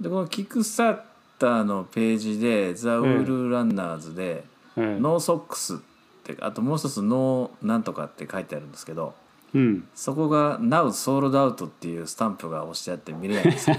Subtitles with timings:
[0.00, 1.00] でこのキックスター
[1.38, 4.44] ターのページで「ザ・ウール・ランナーズで」
[4.76, 5.02] うん。
[5.02, 5.78] No Socks」っ
[6.24, 9.14] てあともう一つ「No なんとか」って書いてあるんですけど
[9.54, 9.88] うん。
[9.94, 13.76] そこが「Now Sold Out」っていうスタンプが押してあって見れないんですよ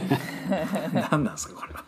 [1.11, 1.83] 何なんですかこれは。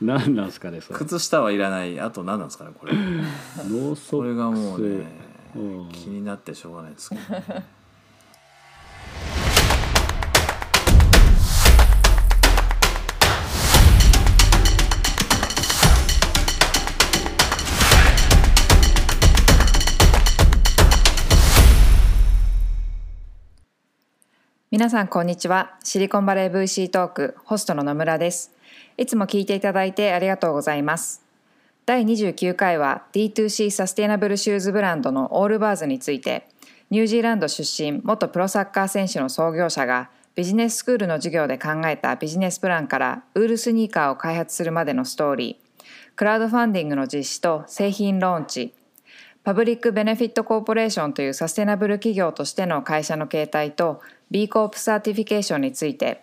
[0.00, 1.98] 何なんですかねそれ靴下はいらない。
[2.00, 2.92] あと何なんですかねこれ。
[2.96, 4.10] No Socks。
[4.10, 5.06] これがもうね
[5.54, 5.88] うん。
[5.90, 7.77] 気になってしょうがないですけどね
[24.70, 25.78] 皆さんこんにちは。
[25.82, 28.52] シリコンバレー VC トークホストの野村です。
[28.98, 31.22] いつも聞いていただいてありがとうございます。
[31.86, 36.46] 第29回は D2C サステナブルシューズブランドのオールバーズについて
[36.90, 45.82] ニュージーランド出身元プロサッカー選手の創業者がビジネススクールの授業で考えたビジネスプランからウールスニーカーを開発するまでのストーリー
[46.14, 48.74] クラウドファンディングの実施と製品ローンチ
[49.44, 56.22] パブリック・ベネフィット・コーポレーションというサステナブル企業としての会社の形態と B コープサーティフィケーションについて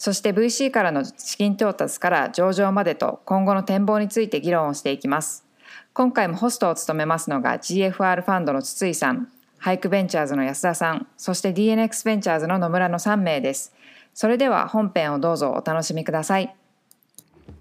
[0.00, 5.44] そして VC からの資金調達から上場までと今後の展望について議論をしていきます。
[5.92, 9.28] 今回もホストを務めますのが GFR ファンドの筒井さん
[9.58, 13.74] HIKE Ventures の安田さんそして DNX ベンチャーズの野村の3名です。
[14.14, 16.56] それでは本編をどうぞお楽しみください。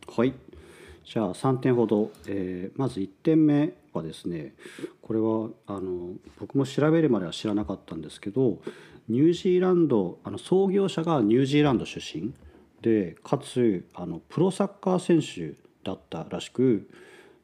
[0.07, 0.33] はい。
[1.03, 4.53] じゃあ3点ほど、えーまず1点目はですね
[5.01, 8.59] これはあの僕も調べるまでは知らなかったんですけど
[9.09, 12.31] ニュージーランドあの創業者がニュージーランド出身
[12.81, 16.87] でかつあのプロサッカー選手だったらしく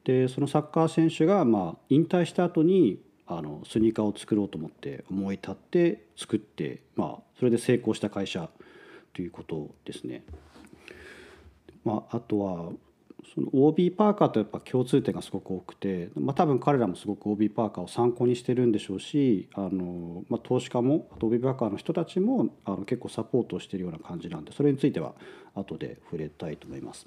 [0.04, 8.48] でそのサッカー選手が、まあ、引退した後にあのスニーカーを作ろうと思って思い立って作って、まあ、それで成功した会社
[9.12, 10.22] ということですね。
[11.84, 12.70] まあ、あとは
[13.36, 25.12] その OB パーカーとやっぱ共通点がすごく多くて、まあ、多分彼らもすごく OB パーカーを参考にしてるんでしょうしあの、まあ、投資家もあと OB パーカーの人たちもあの結構サポートをしてるような感じなんでそれについては
[25.54, 27.06] 後で触れたいと思います。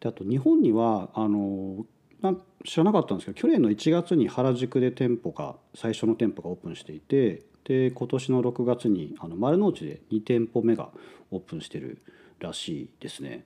[0.00, 1.84] であと日本にはあの
[2.22, 2.34] な
[2.64, 10.90] 知らなかったんですけど去年の1月に原宿で店舗が最初の店舗がオープンしていてで今年の6月にあの丸の内で2店舗目が
[11.32, 12.00] オープンしてる
[12.38, 13.44] らしいですね。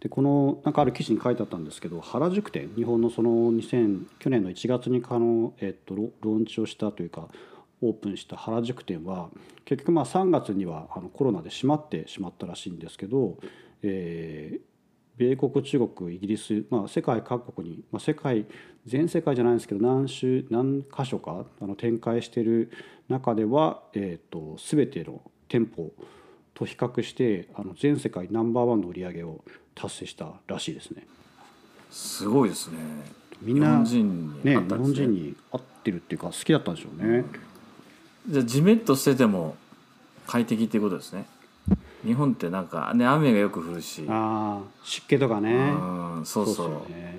[0.00, 7.28] でこのなんかある記事に書いてあったんですけど原宿店日本のその2000去年の1月にかの、えっと、ロローンチをしたというか
[7.80, 9.30] オープンした原宿店は
[9.64, 13.38] 結局まあ3月にはあのコロナで閉まってしまったらしいんですけど、
[13.82, 14.68] えー
[15.18, 18.46] 米国中国イギリス、まあ、世界各国に、まあ、世界
[18.86, 22.70] 全世界じゃないんですけど何種何箇所かあの展開している
[23.08, 25.90] 中では、えー、と全ての店舗
[26.58, 29.40] と比較してあの全世界ナンバーワンの売り上げを
[29.76, 31.06] 達成したらしいですね。
[31.90, 32.78] すごいですね。
[33.40, 34.56] みんな日本人にね。
[34.56, 37.24] 日本人に合ってるっていうか好きだったんでしょうね。
[38.28, 39.56] じゃあジメッとしてても
[40.26, 41.26] 快適っていうことですね。
[42.04, 44.04] 日本ってなんかね雨がよく降るし。
[44.08, 45.52] ああ湿気とかね。
[45.54, 46.54] うんそうそう。
[46.82, 47.18] っすよね。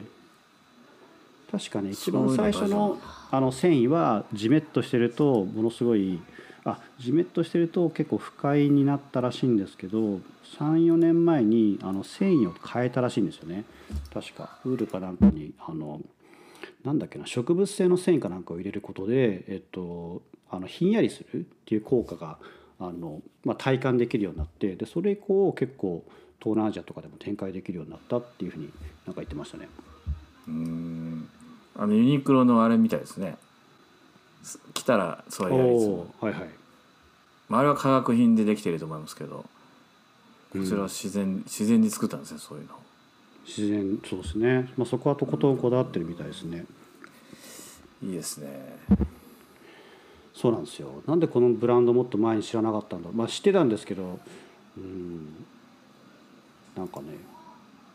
[1.49, 2.99] 確かに一番最初の
[3.31, 6.19] あの繊維はジメッとしてるとものすごい
[6.65, 10.19] あジメッとしてると結構不快になったらしいんですけど
[10.57, 13.63] 34年前にあの繊維を変えたらしいんですよね。
[14.13, 16.01] 確かウールかなんかにあの
[16.83, 22.37] なんだっけな植物性の繊維かなんかを入れることで、えっと、あのひんやりするっていう効果が
[22.79, 26.03] あの、まあ、体感できるようになってでそれ以降結構
[26.39, 28.69] 東南アジアとかでも展開できるようになったっていうふうに
[29.05, 29.67] なんか言ってましたね。
[30.47, 31.29] うん。
[31.75, 33.37] あのユニクロのあれみたいですね。
[34.73, 36.49] 来たらそれやりはいはい。
[37.47, 39.45] まああれは化学品でできてると思いますけどこ
[40.55, 40.65] うん。
[40.65, 42.71] ちらは自然、自然に作ったんですねそういうの。
[43.45, 46.65] 自然そうですね、まあ、そこはとことんこだわってるみたいですね。
[48.03, 48.77] いいですね。
[50.33, 51.03] そうなんですよ。
[51.05, 54.19] なんでこのブランドもっと前に知らなかったんだまあ知ってたんですけど
[54.77, 55.27] うん。
[56.77, 57.07] なんかね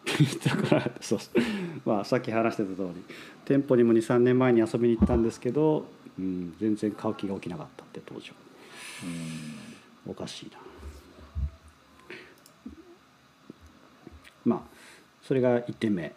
[0.45, 1.19] だからそう
[1.85, 3.03] まあさっき話してた通り
[3.45, 5.87] 店舗にも23年前に遊びに行ったんですけど、
[6.19, 8.37] うん、全然買う気が起きなかったって当時は
[10.07, 10.59] おかしいな。
[14.45, 14.61] まあ
[15.23, 16.15] それが1点目。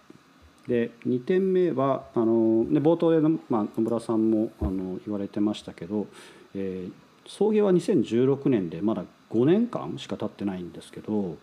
[0.67, 6.07] で2点目はあの、ね、冒頭での、まあ、野村さんもあの言われてましたけど、
[6.53, 11.37] えー創業は2016年でまだ5年間しか経ってないんですけど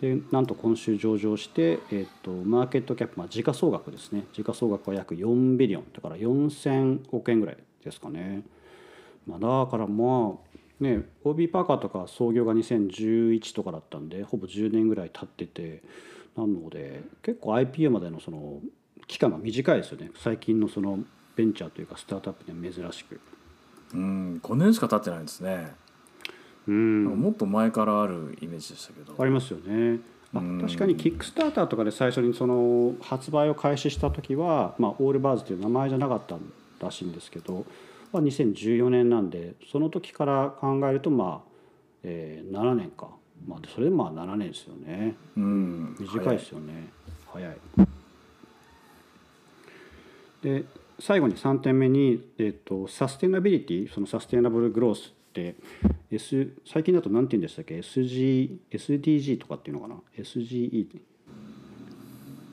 [0.00, 4.24] でなんと今週上場して、えー、とマーケットキャップ、まあ、時価総額ですね。
[4.32, 8.42] 時価総額は約4ビリオンだから4000億円ぐらいですかね、
[9.26, 15.82] まあ、だからまあね OB パーカーとか創業が2011とかだったんでほぼ10年ぐらい経ってて
[16.36, 18.60] なので結構 IPO までのその
[19.06, 20.10] 期間が短いですよね。
[20.16, 20.98] 最近のその
[21.36, 23.20] ベンチャーというかスタートアップには珍しく。
[23.92, 25.72] うん5年しか経ってないんですね、
[26.66, 27.04] うん。
[27.04, 29.14] もっと前からあるイメージでしたけど。
[29.18, 30.00] ありますよね。
[30.34, 30.60] あうん。
[30.60, 36.38] 確かにキックスターターとかで最初にその発売を開始した時は、まあ、オールバーズという名前じゃなかった
[36.80, 37.64] らしいんですけど、
[38.12, 41.48] まあ、2014年なんでその時から考えるとまあ、
[42.02, 43.08] えー7年か、
[43.46, 45.16] まあ、それでまあ7年ですよね。
[45.36, 45.96] うん。
[45.98, 46.88] 短いですよね。
[47.32, 47.56] 早い。
[50.42, 50.64] で
[51.00, 55.12] 最後に3点目に、えっとサステナビリティそのサステナブルグロース
[56.10, 60.86] S、最近だと何て言うんでしたっけ？SG SDG とかっていうのかな？SGE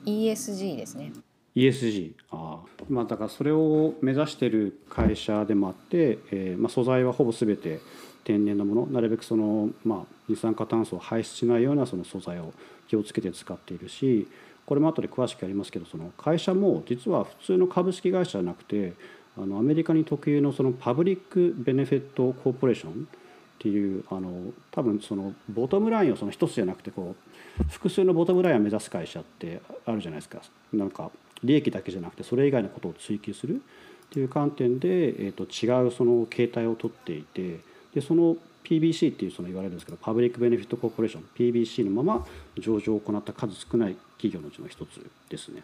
[0.06, 1.12] ESG ですね。
[1.54, 2.82] ESG ああ。
[2.88, 7.80] まあだからそれを目指してる会社でもあって、えーまあ、素材はほぼ全て
[8.24, 8.86] 天然のもの。
[8.86, 12.52] なるべくその、まあ、二酸化炭素を排出しないようなその素材を
[12.88, 14.28] 気をつけて使っているし
[14.66, 18.94] これも後で詳しくやりますけどその会社も実は普通の株式会社じゃなくて
[19.36, 22.94] あのアメリカに特有のそのパブリック・ベネフィット・コーポレーションっ
[23.58, 27.14] ていうあの多分そのボトムラインをその一つじゃなくてこ
[27.60, 30.40] う複数のボトムラインを目指す会社ってあるじゃないですか。
[30.72, 31.10] なんか
[31.44, 33.56] 利益だけじゃなくてそれ以外のことを追求する。
[33.56, 33.58] っ
[34.12, 37.60] ていう観点で、えー、と違うその形態をとっていて
[37.94, 42.26] でその PBC っていうその言われるんですけどパブリック・ベネフィット・コーポレーション PBC のまま
[42.58, 45.62] 上場を行った数少ない企業のうちの一つですね。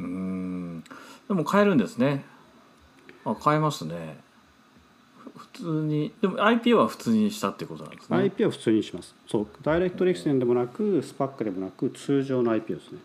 [0.00, 0.84] うん。
[1.28, 2.24] でも買えるんですね。
[3.24, 4.18] あ買えますね。
[5.18, 6.12] ふ普通に。
[6.20, 8.16] でも IPO は普通にしたってことなんですね。
[8.18, 9.14] IP は普通にします。
[9.26, 9.46] そう。
[9.62, 12.98] ダイレクトレクセンでもなくスパックでもなく通常の IP ですね。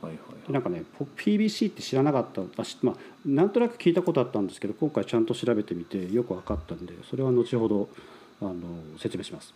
[0.00, 2.42] はいはいでなんかねポ PBC って知らなかった。
[2.62, 7.88] あし、まあ、なんとなく聞いたことあったんですけど今回ちゃんと調べてみてよく分かったんでそれは後ほど
[8.40, 8.54] あの
[8.98, 9.52] 説明します。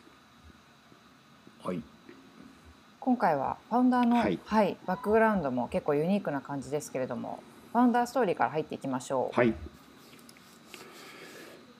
[1.62, 1.81] はい。
[2.99, 4.39] 今回はファウンダーの、ははいい
[4.87, 7.43] バックグラウンドも結構ユニークな感じですけれども
[7.73, 9.37] ファウンダーストーリーから入っていきましょう。
[9.37, 9.55] はい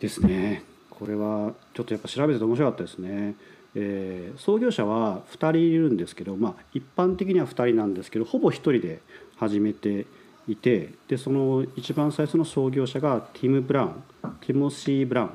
[0.01, 0.65] ですね。
[0.91, 3.35] これはちょっとやっぱ調べてて面白かったですね、
[3.75, 9.01] えー創業者は2人いるんですけど、まあ、一般的には2人なんですけどほぼ1人で
[9.37, 10.07] 始めて
[10.47, 14.05] いてでその一番最初の創業者がティム・ブラウン
[14.41, 15.33] ティモシー・ブラウンっ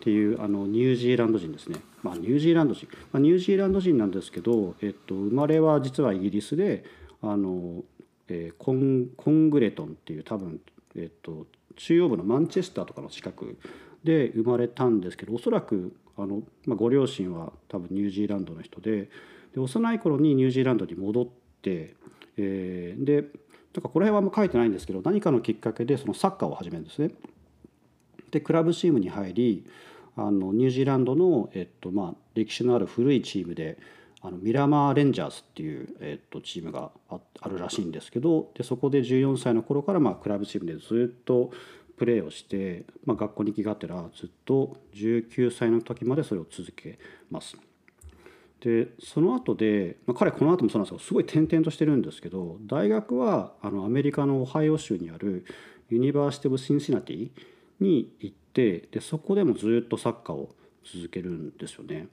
[0.00, 6.84] ていうあのニュージーランド人ですね、まあ、ニュージーランド人、まあ、ニュージーランド人なんですけど、えっと、生まれは実はイギリスで
[7.22, 7.82] あの、
[8.28, 10.60] えーコンコングレトンっていう多分、
[10.96, 13.56] えっと、中央部のマンチェスターとかの近く
[14.06, 19.10] で生まれたんですけどおそらくあの、まあ、ご両親は多分ニュージーランドの人で
[19.54, 21.26] で幼い頃にニュージーランドに戻っ
[21.60, 21.94] て、
[22.38, 23.24] えーで
[23.76, 27.10] なんかこの辺はあんま書いてないんですけど何かのきっかけでそのサッカーを始めるんですね。
[28.30, 29.66] でクラブチームに入り
[30.16, 33.78] あのニュージーランドの、えっとまあ、歴史のある古いチームで
[34.22, 41.50] あのミラマーレンジャーズっていう、えっと、チームがああるらしいんですけどでそこで14歳の頃から、まあ、クラブチームでずっと
[41.96, 46.98] プレーをして、まあ、学校に行きがてらずっと19歳の時までそれを続け
[47.30, 47.56] ます。
[48.60, 55.44] でその後で、まあ、彼この後もそうなんですけどすごい転々としてるんですけど大学はあのアメリカのオハイオ州にある
[55.90, 57.30] University of Cincinnati
[57.80, 60.54] に行ってでそこでもずっとサッカーを
[60.84, 62.08] 続けるんですよね。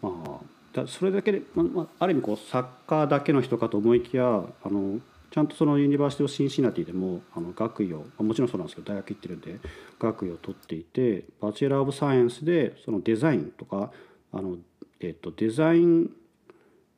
[0.00, 0.40] まあ、
[0.72, 9.58] だそれだけで、まあまあ、ある意味こうサッカーだけの人かと思いきやあのちゃんとその University of Cincinnati でもあの学位を、もちろんそうなんですけど大学行ってるんで
[9.98, 13.92] 学位を取っていてバチェラー・オブ・サイエンスでそのデザインとか
[14.32, 14.56] あの、
[15.00, 16.10] えっと、デザイン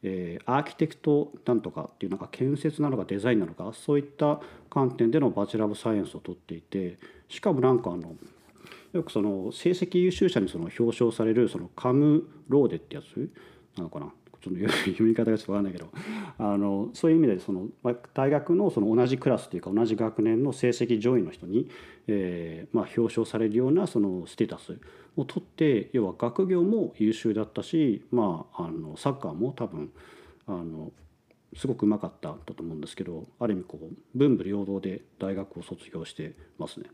[0.03, 8.15] えーアーキテクトなんとかっていうなんか建設なのかデザインなのかそういった観点でのバチェラー・オブ・サイエンスを取っていてしかもなんかあの
[8.93, 13.31] よくその成績優秀者にその表彰されるそのカム・ローデってやつ
[13.77, 14.13] なのかな？
[14.41, 15.89] ちょっと読み方がちょっと分かんないけど
[16.39, 21.69] あのそういう意味でそのまあ大学のその同じクラスというか同じ学年の成績上位の人に、
[22.07, 24.79] えーまあ、表彰されるようなそのステータス
[25.17, 29.93] を取って要は学業も優秀だったし、まあ、あのサッカーも多分
[30.47, 30.93] あの
[31.57, 36.87] すごくうまかったんだと思うんですけどある意味こう文武両道で大学を卒業してますね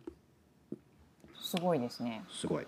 [1.46, 2.24] すごいですね。
[2.28, 2.66] すごい。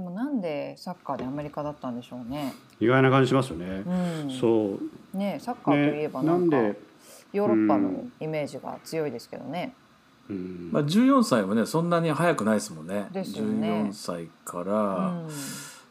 [0.00, 2.54] でもなんでサッカーでアメリカだったんでしょうね。
[2.80, 3.66] 意外な感じしますよね。
[3.66, 4.30] うん。
[4.30, 4.78] そ
[5.14, 6.80] うねサッカーといえばね、なんか、で、
[7.34, 9.74] ヨーロッパのうんイメージが強いですけどね。
[10.30, 15.28] うんまあ、14歳もねそんなに早くないですもんねですよね14歳かうら、ん。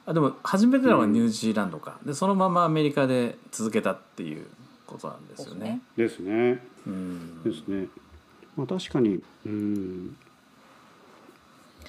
[0.07, 4.47] あでも始めたのはニュージーランドか、でそのままアメリカで続けたっていう
[4.87, 5.81] ことなんですよね。
[5.95, 6.63] ですね。
[6.87, 7.87] うんですね。
[8.55, 10.17] まあ確かに、うん、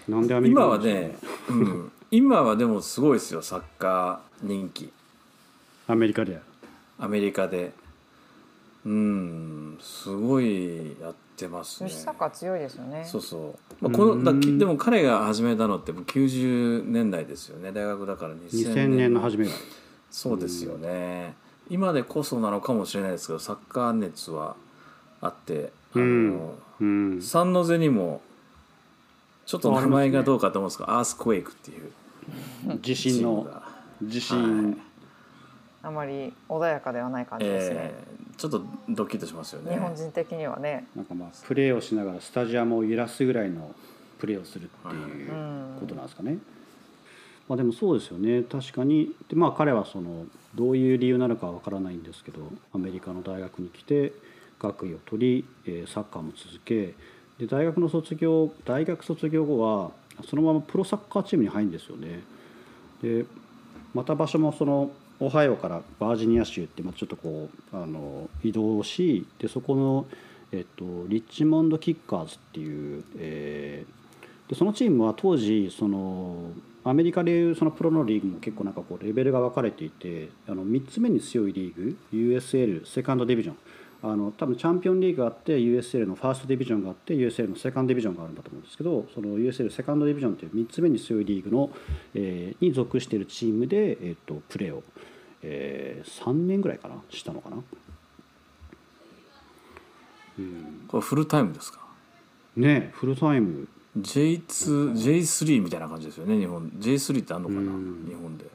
[0.08, 4.90] なんでアメリカ今なんですかはね、うん、今はでもすごいですよサッカー人気。
[5.86, 6.40] アメリカで？
[6.98, 7.72] アメリカで。
[8.84, 11.90] うんすごいやってますね。
[11.90, 13.04] 女子サッカー強いですよね。
[13.04, 17.72] そうそう、まあ、このだうんでも彼が始めたのってもう90年代ですよね。
[17.72, 19.14] 大学だから2000 2000年。
[19.14, 19.52] の初めが。
[20.10, 21.34] そうですよね。
[21.68, 24.56] 今でこそなのかもしれないですけどサッカー熱は
[25.20, 26.04] あってあの、
[26.80, 27.12] うん。
[27.12, 27.22] うん。
[27.22, 28.22] サンノゼにも
[29.50, 31.90] ちょっと名前がどうかと思うんですが、アースクエイクっていう。
[32.80, 33.48] 地チ震の
[34.00, 34.80] 地震、
[35.82, 39.72] あまり穏やかではない感じですね、えーちょっとドキッとしますよね。
[39.72, 40.86] 日本人的にはね。
[40.94, 43.74] なんかまあプレーをしながらスタジアムを揺らすぐらいの
[44.20, 46.38] プレーをするっていううんことなんですかね。
[47.48, 48.44] まあ、でもそうですよね。
[48.44, 49.16] 確かに。
[49.28, 52.38] で、まあ、彼はそのどういう理由なのかわからないんですけど
[52.72, 54.12] アメリカの大学に来て
[54.60, 56.94] 学位を取り、えーサッカーも続け
[57.40, 59.90] で大学の卒業大学卒業後は
[60.28, 62.20] そのままプロサッカーチームに入るんですよね。
[63.02, 63.24] で
[63.94, 70.06] また場所もそのオハイオからバージニア州ってまあちょっとこうあの移動しでそこの、
[70.52, 74.00] えっと、リッチモンド・キッカーズっていう、えー
[74.50, 76.50] でそのチームは当時その
[76.82, 83.56] アメリカでいうそのプロのリーグも結構なんかこうレベルが分かれていてあの3つ目に強いリーグ USL セカンドディビジョン
[84.02, 91.70] あの多分チャンピオンリーグがあって USL のファーストディビジョンがあって USL のセカンドディビジョンがあるんだと思うんですけどその USL セカンドディビジョンという3つ目に強いリーグの、
[92.14, 94.82] えーに属しているチームで、えー、とプレーを、
[95.42, 97.56] えー3年ぐらいかなしたのかな。
[100.38, 101.80] うん、これフルタイムですか？
[102.56, 103.68] ねフルタイム。
[103.98, 106.70] J2、J3 みたいな感じですよね日本。
[106.78, 108.06] J3 ってあんのかな、うん。
[108.08, 108.46] 日本で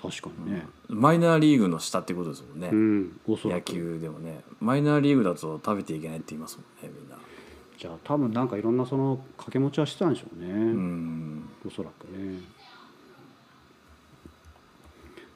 [0.00, 3.72] 確かにね、マイナーリーグの下ってことですもんね、うん、野く。
[3.72, 4.40] 球でもね。
[4.60, 7.18] マイナーリーグだと食べていけないって言いますもんねみんな。
[7.76, 11.50] じゃあ多分なんかいろんなその掛け持ちはしてたんでしょうね、うん。
[11.66, 12.40] おそらくね。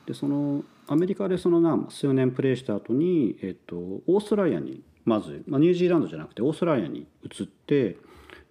[0.07, 7.97] でそのアメリカでそのな数年プレーした後に、えっと、オーストラリアにまず、まあ、ニュージーランドじゃなくてオーストラリアに移って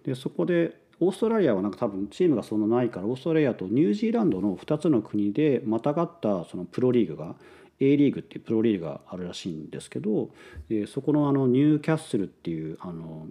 [0.04, 7.34] でそこでオーストラリアはなんか多分チームがそんなないからオーストラリアとニュージーランドの2つの国でまたがったそのプロリーグが
[7.80, 10.30] A リーグっていうプロリーグがあるらしいんですけど、
[10.70, 13.26] えそこのあのニューキャッスルっていうあの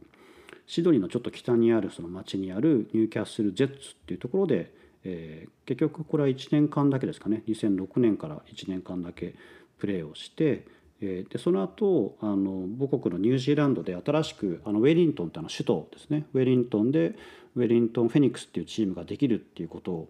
[0.67, 4.73] シドニーのちょっと北にあるその町にあるニューキャッスル・ジェッツっていうところで、
[5.05, 7.43] え結局これは1年間だけですかね。
[7.47, 9.35] 2006年から1年間だけ
[9.77, 10.65] プレーをして、
[10.99, 16.25] えでその後あの母国のニュージーランドで新しくあのウェリントンってあの首都ですね。
[16.33, 17.15] ウェリントンで
[17.55, 20.07] ウェリントン・フェニックスっていうチームができるっていうこと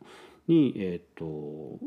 [0.47, 1.79] に、えーと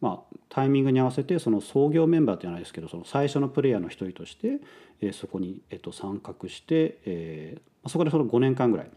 [0.00, 4.60] まあ、タイミングに合わせてその創業メンバーじゃないですけどその最初のプレイヤーの一人として、
[5.00, 8.90] えーそこに、えー、と参画して、えーそこでその5年間ぐらい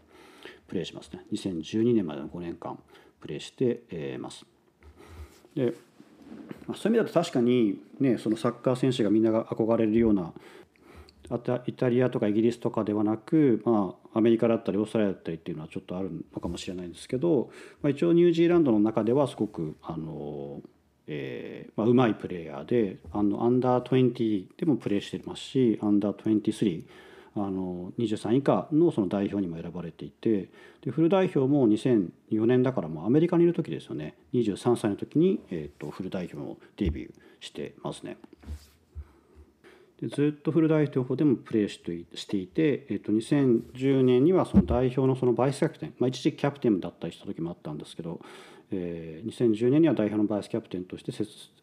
[0.66, 2.78] プレーしますね2012年までの5年間
[3.20, 4.46] プレーして、えーます。
[5.54, 5.74] で
[6.74, 10.32] そういう意味だと確かに、ね、そのサッカー選手がみんなが憧れるような
[11.66, 17.50] イタリアとかイギリスとかではなく、まあ、アメリカだったりオーストラリアだったりっていうのはちょっとあるのかもしれないんですけど、
[17.82, 20.62] まあ、一応ニュージーランドの中ではすごくあの、
[21.06, 26.84] えーまあ、うまいプレーヤーであのアンダー20でもプレーしてますしアンダー23
[27.36, 30.48] あの23以下のその代表にも選ばれていて
[30.82, 38.16] でフル代表も2004年だからもうアメリカにいる時ですよね23歳の時に、え、とフル代表をデビューしてますね。
[40.00, 41.78] でずっとフル代表でもプレーし
[42.26, 48.20] ていて、えっと2010年にはその代表のそのバイスキャプテン、まあ、一時期キャプテンだったりした時もあったんですけど、
[48.70, 51.12] えー2010年には代表のバイスキャプテンとして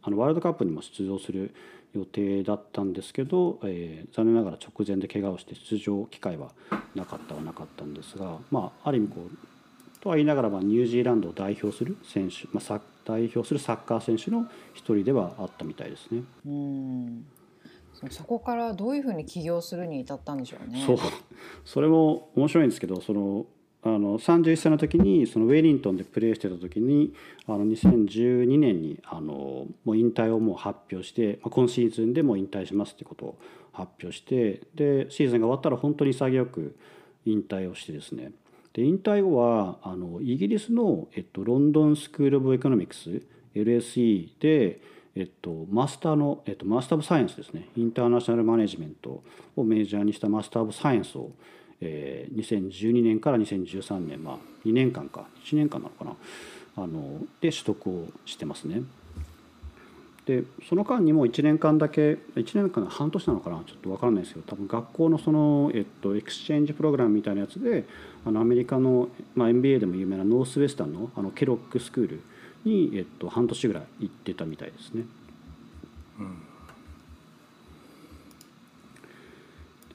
[0.02, 1.54] あのワールドカップにも出場する
[1.94, 6.52] 予定だったんですけど、えー残念ながら直前で怪我をして出場機会は
[6.94, 16.24] なかったはなかったんですが、まあ、ある意味こうとは言いながらまニュージーランドを代表する選手、まあ、代表するサッカー選手の一人ではあったみたいですね。
[16.46, 17.26] うん
[18.10, 20.84] そこからどういうふうに起業するに至ったんでしょうね。
[20.86, 20.98] そう
[21.64, 23.46] それも面白いんですけどその
[23.84, 27.14] あの31歳の時にそのウェリントンでプレーしてた時に
[27.48, 33.38] あの2012年にあのもう引退をもう発表して、まあ、今シーズンでもう引退しますってことを
[33.72, 36.76] 発表してでシーズンが終わったら本当に潔く
[37.26, 38.32] 引退をしてですね
[38.74, 43.22] で引退後はあのイギリスの、えっと、 London School of Economics
[43.56, 44.82] LSE で、
[45.16, 47.70] えっと、マスターの、えっと、 Master of Science ですね。
[47.78, 49.24] International Management
[49.56, 51.32] を major にした Master of Science を、
[51.80, 56.16] えー2012年から2013年まあ2年間か1年間なのかな。
[56.78, 58.82] あので取得をしてますね。
[60.26, 63.64] でその間にも1年間だけ1年間半年なのかな。
[63.66, 67.86] ちょっと分からないですけど多分学校のその、えっと、 exchange program みたいなやつで
[68.26, 72.22] あのアメリカの、まあ、MBA でも有名なノースウェスタンのあの Kellogg School
[72.66, 75.04] に、えっと、半年ぐらい行ってたみたいですね。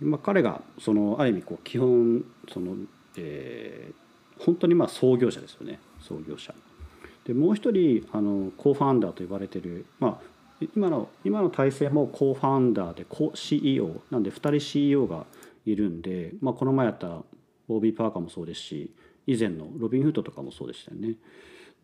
[0.00, 2.74] まあ、彼がそのある意味こう基本その、
[3.16, 6.54] えー、本当にまあ創業者ですよね創業者。
[7.24, 15.26] でもう一人あのコーファウンダーと呼ばれてる、まあ、今の今の体制もコーファウンダーでコ CEO なんで2人 CEO が
[15.66, 17.22] いるんで、まあ、この前やった
[17.68, 18.90] ボービー・パーカーもそうですし
[19.26, 21.14] 以前のロビン・フッドとかもそうでしたよね。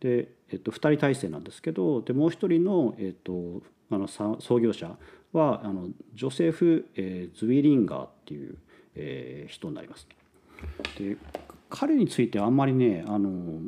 [0.01, 4.97] で、えっと、2人体制なんですけどでもう一人の、えっと、あの創業者
[5.33, 8.57] はあのジョセフ・えー、ズウィリンガーっていう、
[8.95, 10.07] えー、人になります。
[10.99, 11.17] で
[11.69, 13.61] 彼についてあんまりねあの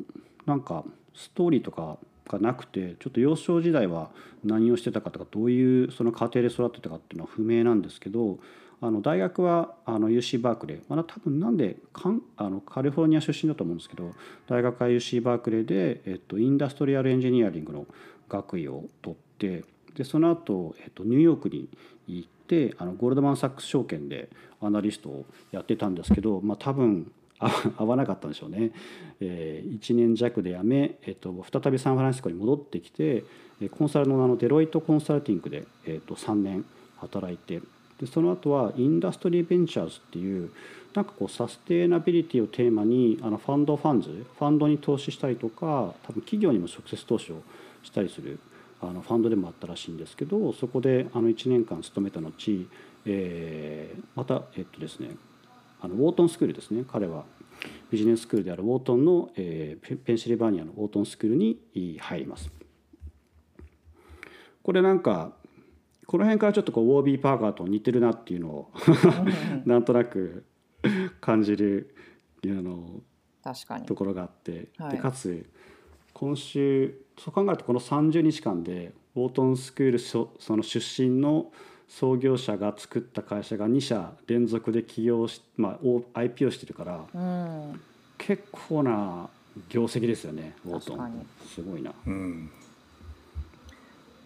[0.47, 4.11] なんかストーリーとかがなくてちょっと幼少時代は
[4.44, 8.38] 何をしてたかとかどういうその家庭で育ってたかっていうのは不明なんですけど
[8.80, 14.12] あの大学はあの UC バークレーまだ多分なんでかんあのカリフォルニア出身だと思うんですけど
[14.47, 17.87] 大学は UC バークレーで、えっと、インダストリアルエンジニアリングの
[18.28, 21.68] 学位を取ってでその後、えっとニューヨークに
[22.06, 24.28] 行ってあのゴールドマン・サックス証券で
[24.61, 27.11] アナリストをやってたんですけど、まあ、多分
[27.76, 28.73] 合わなかったんでしょうね、
[29.20, 33.25] えー、1年弱で辞め、えっと、再びサンフランシスコに戻ってきて
[33.70, 36.64] コンサルのあのデロイトコンサルティングで、えっと、3年
[36.97, 37.61] 働いて
[38.00, 40.50] でその後はインダストリーベンチャーズっていう
[40.95, 47.43] なんかこうサステナビリティをテーマにあのファンドファンズファンドに投資したりとか多分企業にも直接投資を
[47.83, 48.38] したりする
[48.81, 52.69] あのファンドでもあったらしいんですけどそこであの1年間勤めた後、
[53.05, 55.11] えー、またえっとですね
[55.81, 57.25] あのウォートンスクールですね彼は
[57.90, 61.59] ビジネススクールであるウォートンの、えー、ペンシルバニアのウォートンスクールに
[61.99, 62.50] 入ります。
[64.62, 65.33] これなんか
[66.08, 68.70] この辺からちょっとこうウォービー・パーカーと似てるなっていうのを
[69.66, 70.42] なんとなく
[71.20, 71.94] 感じる
[72.44, 73.02] あの
[73.44, 73.84] 確かに。
[73.84, 75.44] ところがあって、はい、でかつ
[76.14, 81.52] 今週そう考えるとこの30日間でウォートンスクールその出身の
[81.88, 85.78] 創業者が作った会社が2社連続で起業し、ま
[86.14, 87.18] あ、IP をしてるから、う
[87.75, 87.80] ん、
[88.16, 89.28] 結構な
[89.68, 91.26] 業績ですよねウォートン。
[91.47, 92.50] すごいな、うん、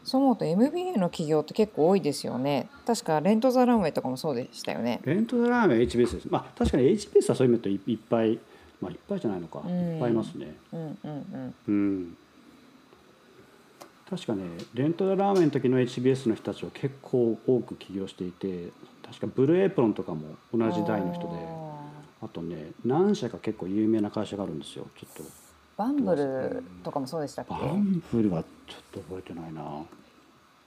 [0.05, 2.69] そう思うと MBA の企業って結構多いですよね。
[2.87, 5.01] 確かレント・ザ・ランウェイとかもそうでしたよね。
[5.05, 6.29] レント・ザ・ランウェイ HBS です。
[6.29, 8.39] まあ確かに HBS はそういう意味でいっぱい
[8.81, 10.57] まあいっぱいじゃないのか、うん、いっぱいいますね。
[10.73, 11.55] うんうんうん。
[11.69, 12.17] うん。
[14.13, 14.43] 確かね
[14.75, 18.69] レントラーメンの時の HBS の人たちは結構多く起業していて
[19.03, 21.29] 確かブルーエプロンとかも同じ代の人で
[22.21, 24.87] あとね何社か結構有名な会社があるんですよ。
[24.99, 25.42] ちょっと
[25.77, 27.51] バンブルとかもそうでしたっけ？
[27.53, 29.63] バンブルはちょっと覚えてないな。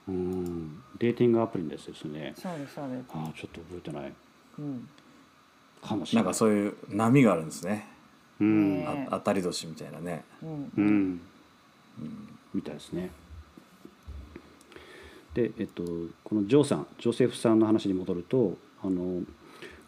[0.08, 0.82] うん。
[0.98, 2.34] デーティングアプリですですね。
[2.36, 3.04] そうですそうです。
[3.12, 4.12] あちょっと覚えてない、
[4.58, 4.88] うん、
[5.82, 6.24] かもしれない。
[6.24, 7.88] なんかそういう波があるんですね。
[8.40, 10.24] うん、あ当たり年みたいなね。
[10.42, 11.20] うん、うん。
[11.98, 13.10] うん、みたいですね。
[15.32, 15.82] で、えっと、
[16.24, 19.22] このジョーさんジョセフさんの話に戻るとあの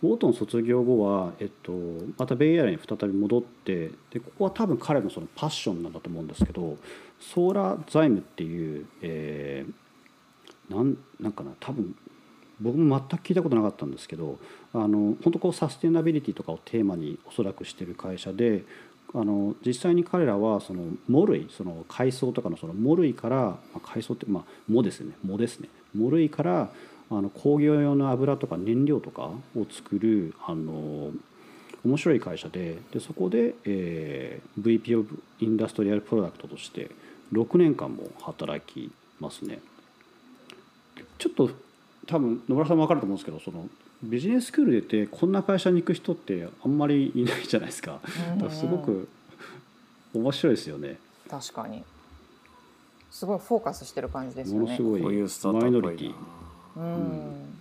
[0.03, 1.73] ウォートン卒業後は、えっと、
[2.17, 6.77] またベイエリアに再び戻ってでここは多分彼のそのパッションなんだと思うんですけど
[7.21, 11.97] ソーラー財務っていう、えー、なんなんかな多分
[12.61, 14.39] 僕も全く聞いたことなかったんですけど
[14.73, 18.65] あの本当こうサステナビリティとかをテーマにおそらくしてる会社で
[19.15, 25.69] あの実際に彼らはその藻類その海藻とかのその藻類から、まあ、海藻ってまあ藻ですね藻ですね。
[25.97, 26.71] 藻類から
[27.11, 31.11] あの工業用の油とか燃料とかを作るあの
[31.85, 36.91] 面白い会社ででそこで、えー、VP of インダストリアルプロダクトとして
[37.33, 38.91] 6年間も働き
[39.21, 39.61] ますね。
[41.19, 41.51] ちょっと
[42.07, 43.69] 多分野村さんも分かると思うんですけどその
[44.03, 48.01] ビジネススクール出てこんな会社に行く人ってあんまりいないじゃないですか。
[48.41, 49.09] かすごく
[50.15, 50.99] 面白いですよね。
[51.29, 51.85] 確かに。
[53.11, 54.65] すごいフォーカスしてる感じですよね。
[54.65, 56.15] ものすごいマイノリティ。
[56.79, 57.59] うん。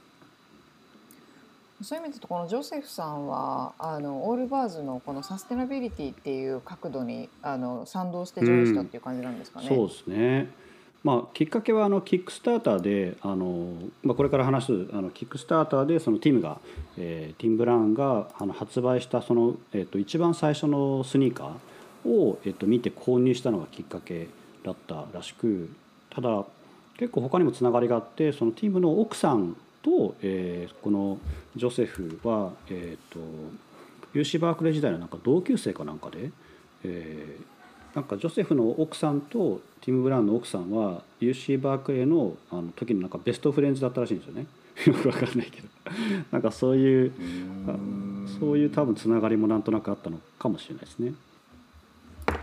[1.83, 9.67] そういう意味でとこのジョセフさんはあのオールバーズのこのサステナビリティっていう角度にあの賛同してジョインしたっていう感じなんですかね。
[9.69, 10.67] うん、そうですね。
[11.03, 16.59] まあ、きっかけはあのキックスターターであの、まあ、これから話すあのキックスターターでそのティムが、
[16.97, 24.27] えー、ティム・ブラウンがあの発売したその、えー、と一番最初のスニーカーを、えー、と見て購入したのがきっかけ
[24.63, 25.69] だったらしく
[26.09, 26.45] ただ
[26.97, 31.19] 結構他にもつながりがあってそのティムの奥さんと、えー、この
[31.55, 33.19] ジョセフは、えー、と
[34.13, 36.31] UC バークレー時代のなんか同級生かなんかで、
[36.83, 37.57] えー
[37.97, 44.45] なんかジョセフの奥さんとティム・ブラウンの奥さんは UC バークレーのあの時のなんかベストフレンズだったらしいんですよね。
[44.85, 45.67] よくわかんないけど。
[46.31, 47.11] なんかそういう
[48.39, 51.13] そういう多分つながりもなんとなくあったのかもしれないですね。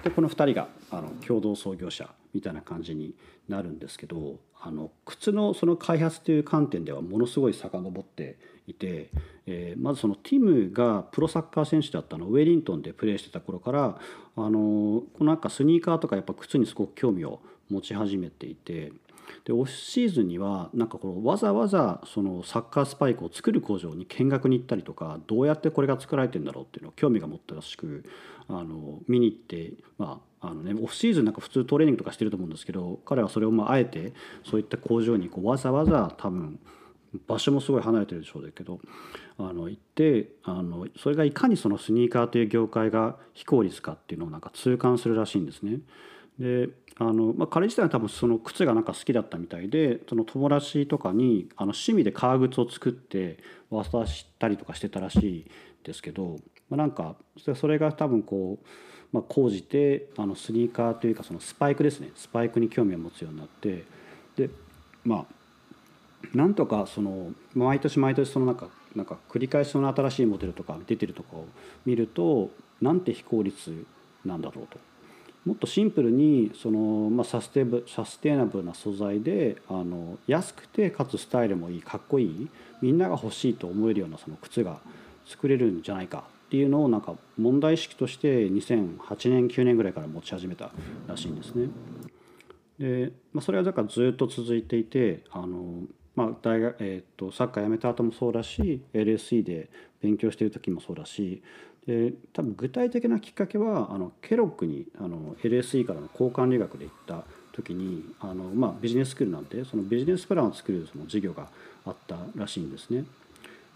[0.02, 3.14] でこの2人があの共同創業者みたいな感じに
[3.48, 9.10] なるんですけどあの靴のその開発という観点ではものすごい遡っていて、
[9.46, 13.98] えーまずそのティムがプロサッカー選手だったのウェリントンでプレーしてた頃から
[14.36, 18.92] あのこのなんかスニーカーとかやっぱ靴にすごく興味を持ち始めていて
[19.44, 28.04] でオフシーズンにはなんかこのわざわざそのサッカースパイクを作る工場に見学に行ったりとかどうやってこれが作られてんだろうっていうのを興味が持ったらしく
[28.48, 34.12] あの見に行ってまああのねオフシーズンなんか普通トレーニングとかしてると思うんですけど彼はそれをまああえて
[34.44, 36.58] そういった工場にこうわざわざ多分
[37.26, 38.80] 場所もすごい離れてるでしょうけど
[39.38, 45.78] あの行ってあのそれがいかにそのスニーカーという業界が非効率かっていうのをなんか痛感するらしいんですね。
[46.38, 53.38] であの、まあ、彼自体は多分その靴がなんか好きだったみたいでその友達とかにあの趣味で革靴を作って
[53.70, 55.50] 渡したりとかしてたらしい
[55.84, 56.38] ですけど、
[56.74, 57.14] まあ、なんか
[57.54, 58.66] それが多分こう、
[59.12, 62.10] まあ、講じてあのスニーカーというかそのスパイクですね。
[62.16, 63.84] スパイクに興味を持つようになって。
[64.36, 64.50] で
[65.04, 71.46] まあなんとかその毎年毎年そのなんかなんか繰り返しその新しいモデルとか出てるとかを
[71.86, 72.50] 見ると
[72.82, 73.86] なんて非効率
[74.24, 74.78] なんだろうと。
[75.44, 82.48] もっとシンプルにその、まあ、サステブサステナブルな素材であの安くてかつスタイルもいいかっこいい
[82.80, 84.80] みんなが欲しいと思えるようなその靴が
[85.26, 86.24] 作れるんじゃないか。
[86.46, 90.70] っていうのをなんか問題意識として2008年9年ぐらいから持ち始めた
[91.06, 91.68] らしいんですね。
[92.78, 95.82] で、まあ、それはだからずっと続いていてあの
[96.14, 99.68] まあ大学えー、とサッカー辞めた後もそうだし LSE で
[100.00, 101.42] 勉強している時もそうだし
[101.86, 111.48] で多分具体的なきっかけはあのケロックにあの LSE からの交換留学で行った時にあの、まあ、ビジネススクールなんでそのビジネスプランを作るその授業が
[111.84, 113.04] あったらしいんですね。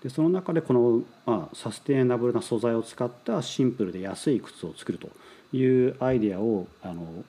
[0.02, 5.10] でその中でこの、まあ、サステイナブルな素材を使ったシンプルで安い靴を作ると
[5.56, 7.24] いうアイデアをあの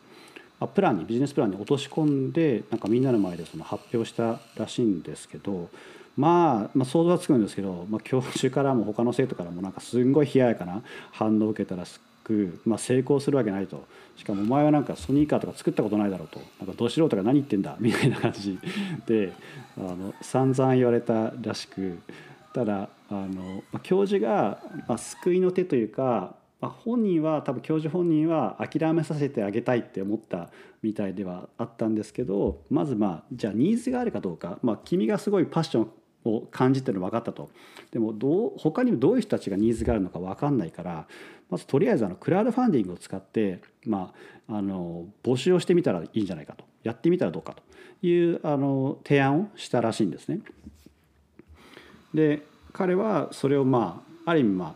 [0.67, 5.69] プランにビジネスプランに落とし込んでなんかみんなの前でその発表したらしいんですけど、
[6.17, 13.85] まあ、まあ想像はつくんですけど、まあ、教授からも他の生徒からもなんかすんごい冷ややかな反応を受けたらしく、まあ、成功するわけないと。
[14.17, 16.41] しかもお前はなんかソニーカーとか作ったことないだろうと。
[16.59, 18.59] なんかど素人が何言ってんだみたいな感じ
[19.07, 19.31] で
[19.77, 21.99] あの散々言われたらしく
[22.53, 30.49] ただあの、教授が、まあ、救いの手というかまあ、本人は多分教授本人は諦めさせてあげたいって思った
[30.81, 35.91] みたいではあったんですけどまずまあじゃあニーズがあるかどうか、まあ、君がすごいパッション
[36.25, 37.49] を感じてるの分かったと
[37.91, 41.07] でもどう他にもどういう人たちがニーズがあるのか分かんないから
[41.49, 44.13] まずとりあえずあのクラウドファンディングを使って、ま
[44.49, 50.39] あ、あの募集をしてみたらいいんじゃないかとやってみたらどうかというあの提案をしたらしいんですね。
[52.13, 54.75] で彼はそれをまあある意味ま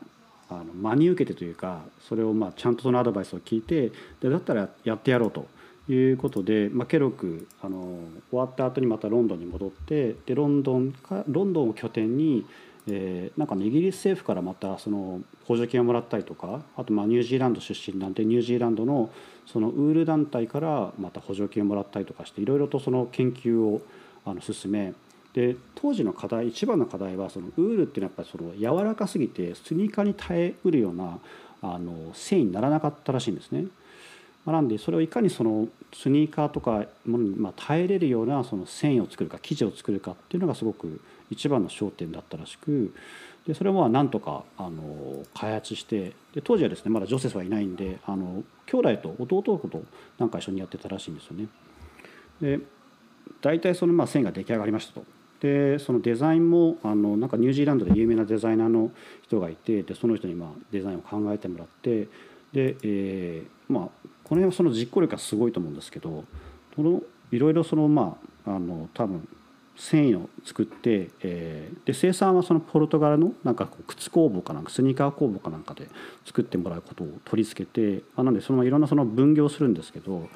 [0.49, 3.91] ああの真に受けてというかそれをまあちゃんとそのアドバイスを聞いて
[4.21, 5.47] でだったらやってやろうと
[5.89, 12.45] いうことで、まあ、ケロクあの終わった後にまたロンドンに戻ってでロンドンかロンドンを拠点に、
[12.87, 19.09] えー、なんか、イギリス政府からまたその補助金をもらったりとかあとまあニュージーランド出身なんでニュージーランドの
[19.45, 23.81] そのウール団体からまた補助金をもらったりとかしていろいろとその研究を
[24.25, 24.93] あの進め
[25.33, 31.19] で当時の課題一番の課題はそのウールっていうのはやっぱりその柔らかすぎてスニーカーに耐えうるような
[31.61, 33.65] あの繊維にならなかったらしいんですね。
[34.45, 42.93] まあ、なんでそれをいかにそのスニーカーとかものにまあ耐えれるようなその繊維を作るか生地を作るかっていうのがすごく一番の焦点だったらしく
[43.47, 49.83] でそれもなんとかあの開発してで当時はですねまだジョセフはいないんであの兄弟と弟と
[50.19, 51.47] なんか一緒にやってたらしいんですよね。
[52.41, 52.59] で
[53.41, 55.22] 大体そのまあ線が出来上がりましたと。
[55.43, 58.91] でそのデザインもあのなんかニュージーランドで有名なデザイナーの
[59.23, 62.07] 人がいてでその人にまあデザインを考えてもらって
[62.53, 63.83] で、えー、まあ
[64.23, 66.23] この辺はその実行力がすごいと思うんですけど
[66.77, 67.01] この
[67.31, 69.27] いろいろそのまああの多分
[69.75, 75.89] 繊維を作って、えー、で生産はそのポルトガルのなんか靴工房かなんかスニーカー工房かなんかで
[76.25, 80.29] 作ってもらうことを取り付けてあなんでそのいろんなその分業するんですけど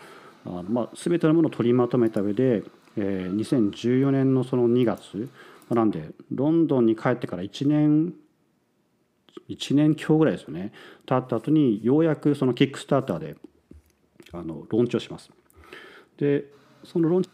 [0.46, 2.63] あの、まあ、全てのものを取りまとめた上で
[2.98, 5.30] えー、2014年のその2月
[5.70, 8.14] なんでロンドンに帰ってから1年
[9.50, 10.74] 1年強ぐらいですよね
[11.06, 13.36] 経った後にようやくそのキックスターターで
[14.34, 15.30] あのローンチをします。
[16.18, 16.46] で
[16.84, 17.30] そのローンチ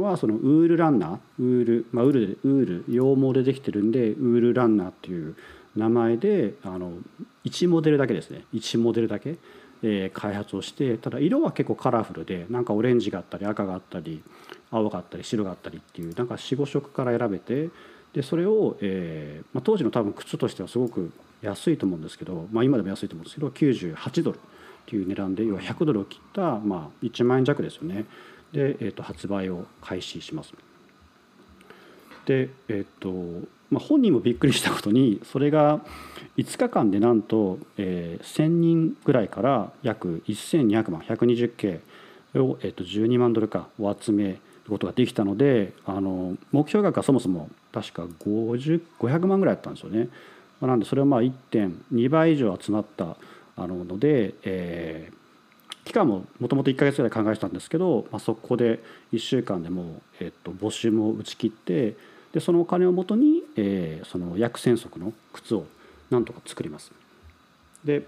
[0.00, 5.36] はそのウールランナーウール、まあ、ウールでウール羊毛でできてるんでウールランナーっていう
[5.74, 6.92] 名前であの
[7.44, 9.36] 1モデルだけですね1モデルだけ
[9.82, 14.22] えー開発をしてただ色は結構カラフルでなんかオレンジがあったり赤があったり
[14.70, 17.70] 青があったり白があったりっていうなんか45色から選べて
[18.12, 24.40] でそれを、えーまあ、当時の多分靴としてはすごく安いと思うんですけど、まあ、今でも安いと思うんですけど98ドルっ
[24.86, 28.06] ていう値段で要は100ドルを切った、まあ、1万円弱ですよね
[28.52, 30.54] で、えー、と発売を開始します。
[32.24, 33.10] でえっ、と、
[33.70, 35.80] まあ、本人もびっくりしたことにそれが
[36.36, 41.80] 5日間でなんと、えー1,000人ぐらいから約1200万120系
[42.34, 50.08] を、えー、と12万ドルかを集めことができたのであの目標額はそもそも確か50 500万ぐらいだったんですよね。
[50.60, 53.16] まあなんでそれはまあ1.2倍以上集まった
[53.56, 55.18] あのので、えー
[55.84, 58.82] 期間ももともと1か月ぐらい考えてたんですけど、まあ、そこで
[59.14, 61.96] 1週間でもう、えっと、募集も打ち切って
[62.32, 65.64] でそのお金をもとに、えーその約1,000足の靴を
[66.10, 66.92] なんとか作ります。
[67.84, 68.02] で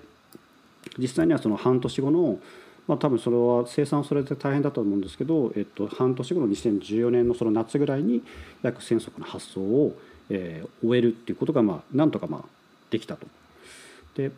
[0.99, 2.39] 実際にはその半年後の、
[2.91, 8.21] まあ、多分それは生産それで大変だと思うんですけど、えっと、半年後の2014年のその夏ぐらいに
[8.63, 9.97] 約1,000足の発送を、
[10.29, 12.45] えー終えるっていうことが、まあ、なんとかまあ
[12.91, 13.29] できたと。
[14.17, 14.33] で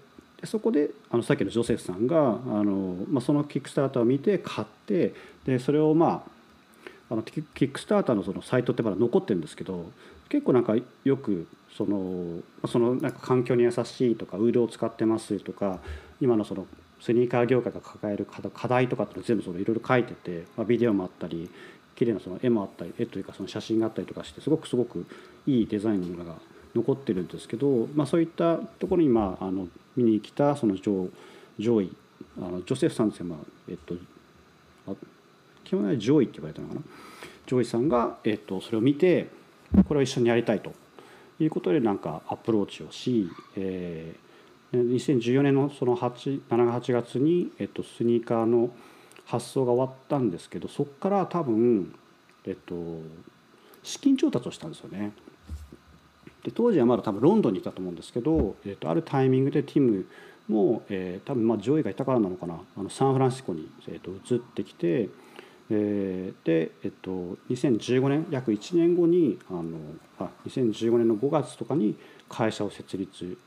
[0.45, 5.15] そこであのさっきのジョセフさんがあの、まあ、そのキックスターターを見て買って
[5.47, 6.27] でそれをま
[7.09, 9.91] ああのキキックスターターのそのサイトってまだ残ってるんですけど
[10.29, 15.79] 結構なんかよくそのそのなんか環境に優しいとかウールを使ってますとか
[16.21, 16.67] 今のその
[17.03, 21.51] スニーカー業界が抱える課題とかって全部そのいろいろ書いてて、まあ、ビデオもあったり
[21.97, 25.05] 綺麗なその絵もあったり絵というかその写真があったりとかしてすごくすごく
[25.47, 26.37] いいデザインのものが
[26.75, 31.09] 残ってるんですけど、まあ、そういったところに、まあ、あの見に来たその上
[31.59, 31.93] 上位
[32.39, 33.39] あのジョセフさんですよ、まあ
[33.69, 33.95] えっと、
[34.87, 34.93] あ
[35.65, 36.81] 基本は上位って言われたのかな？
[37.47, 39.29] 上位さんが、えっと、それを見て
[39.89, 40.73] これを一緒にやりたいと
[41.41, 44.22] いうことでなんかアプローチをし、えー、
[44.73, 48.71] 2014年のその7-8月に、えっと、スニーカーの
[49.27, 51.95] 発送が終わったんですけどそこから多分、
[52.47, 52.75] えっと、
[53.83, 55.13] 資金調達をしたんですよね。
[56.43, 60.07] で当時はまだ多分ロンドンにいたと思うんですけど、えー、とあるタイミングでティム
[60.49, 65.09] も、えー、多分まあ上位がいたからなのかなあのサンフランシスコに、えー、と移ってきて、
[65.71, 69.79] えーで、えー、と2015年約1年後にあの
[70.19, 71.97] あ2015年の5月とかに
[72.29, 73.39] 会社を設立、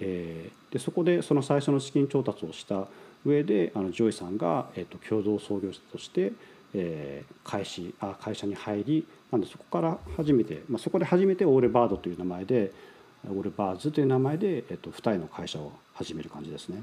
[0.00, 2.86] えーでそこでその最初の資金調達をした
[3.26, 6.32] 上であのジョイさんが、えー、と共同創業者として、
[6.74, 12.72] えー開始あ会社に入りなんでそこから初めて、まあ、そこで初めて Allbirds という名前で
[13.28, 16.82] オールバーズという名前で、えっと、2人の会社を始める感じですね。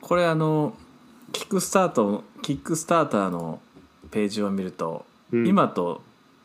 [0.00, 0.74] これあの
[1.32, 3.60] キックスタートキックスターターの
[4.10, 6.02] ページを見ると、うん今と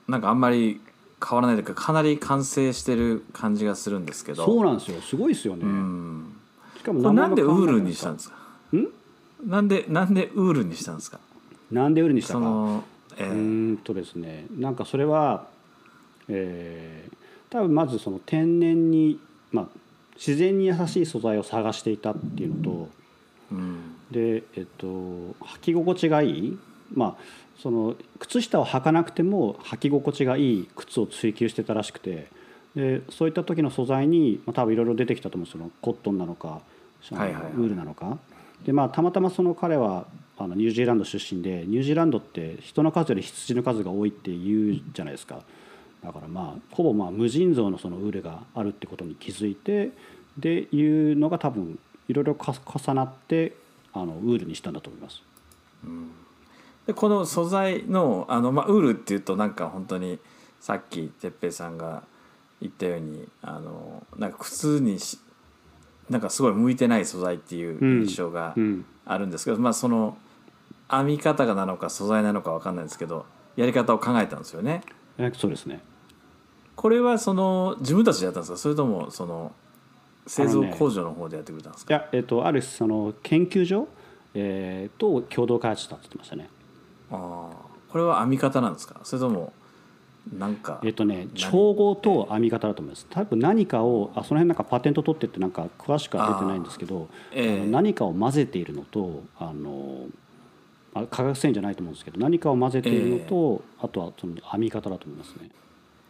[0.07, 0.81] なんかあんまり
[1.25, 4.45] 変わらないというかかなり完成してる感じがするんですけど。
[4.45, 5.01] そうなんですよ。
[5.01, 5.63] すごいですよね。
[5.63, 6.35] うん。
[6.77, 8.35] しかもなんでウールにしたんですか？
[8.75, 8.87] ん？
[9.49, 11.19] なんでなんでウールにしたんですか？
[11.71, 12.39] なんでウールにしたか。
[12.39, 12.83] その、
[13.17, 14.45] えうーーんとですね。
[14.57, 15.47] なんかそれは、
[16.27, 17.13] えー
[17.49, 19.19] 多分まずその天然に、
[19.51, 19.67] まあ、
[20.15, 22.89] 自然に優しい素材を探していたっていうのと
[23.51, 23.77] うん。
[24.09, 26.57] で、えっと、履き心地がいい、
[26.93, 27.23] まあ、
[27.61, 32.27] その靴下を履かなくても履き心地がいい靴を追求してたらしくて。
[32.75, 35.69] でそういった時の素材に、まあ、多分いろいろ出てきたと思うんですよ。
[35.79, 36.61] コットンなのか、
[37.55, 38.17] ウールなのか。
[38.65, 45.41] でまあ、たまたまその彼はあのニュージーランド出身でニュージーランドって人の数より羊の数が多いって言うじゃないですか。
[46.03, 49.91] だからまあほぼまあ無尽蔵のそのウールがあるってことに気づいて
[50.37, 51.77] でいうのが多分
[52.07, 53.53] いろいろか重なって
[53.93, 55.21] あのウールにしたんだと思います。
[56.87, 60.19] でこの素材のあの、まあ、ウールっていうとなんか本当に
[60.59, 62.03] さっき哲平さんが
[62.61, 65.19] 言ったようにあのなんか靴にし
[66.09, 68.85] なんかすごい向いてない素材っていう印象がうん。
[69.05, 70.17] あるんですけど、まあその
[70.89, 73.25] 編み方がなのか素材なのかわかんないんですけど
[73.57, 74.81] やり方を考えたんですよね。
[75.17, 75.81] えそうですね。
[76.77, 78.57] これはその自分たちでやったんですか？
[78.57, 79.51] それともその
[80.25, 83.89] 製造工場の方でやってくれたんですか、いや、えっと、あるその研究所、
[84.33, 86.47] えーと共同開発したって言ってましたね。
[87.11, 87.55] ああ
[87.89, 88.99] これは編み方なんですか？
[89.03, 89.53] それとも
[90.37, 93.05] なんかえっとね調合と編み方だと思います。
[93.09, 97.61] 多分何かをあその辺なんかパテント取ってってなんか詳しくは出てないんですけどええ。
[97.61, 100.05] あの何かを混ぜているのとあの
[100.93, 105.49] あ化学繊維じゃないと思うんですけど何かを混ぜているのと、あとはその編み方だと思いますね。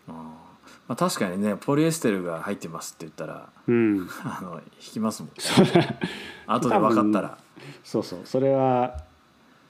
[0.08, 0.14] あー。
[0.14, 6.00] まあ、確かにねポリエステルが入ってますって言ったらうん、 あの引きますもんね。
[6.46, 7.38] 後で分かったら。
[7.84, 8.20] そうそう。
[8.26, 9.02] それは、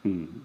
[0.04, 0.42] うん、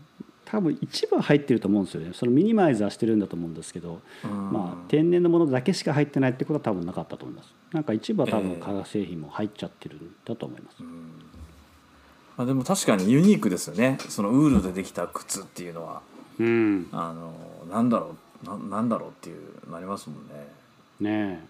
[0.51, 2.11] 多分一部は入ってると思うんですよね。
[2.15, 4.51] そのミニマイズはしてるんだと思うんですけど、うん。
[4.51, 7.53] まあ、天然のものだけしか入ってないってことは多分なかったと思います。
[7.73, 8.57] なんか一部は多分ええ。
[8.57, 13.99] 化学製品も入っちゃってるんだと思います、まあ、でも確かにユニークですよね。
[14.09, 16.01] そのウールでできた靴っていうのは。
[16.39, 16.89] うん。
[16.93, 17.35] あの
[17.71, 18.47] なんだろう。
[18.47, 21.29] ななんだろうっていうなりますもんね。
[21.29, 21.47] ね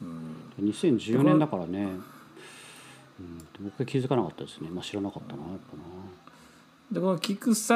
[0.00, 0.36] うん。
[0.56, 1.88] え2014年だからね、
[3.18, 5.82] うん、僕は気づかなかったですね、まあ、知らなかったなやっぱな。
[6.92, 7.66] でこのキックス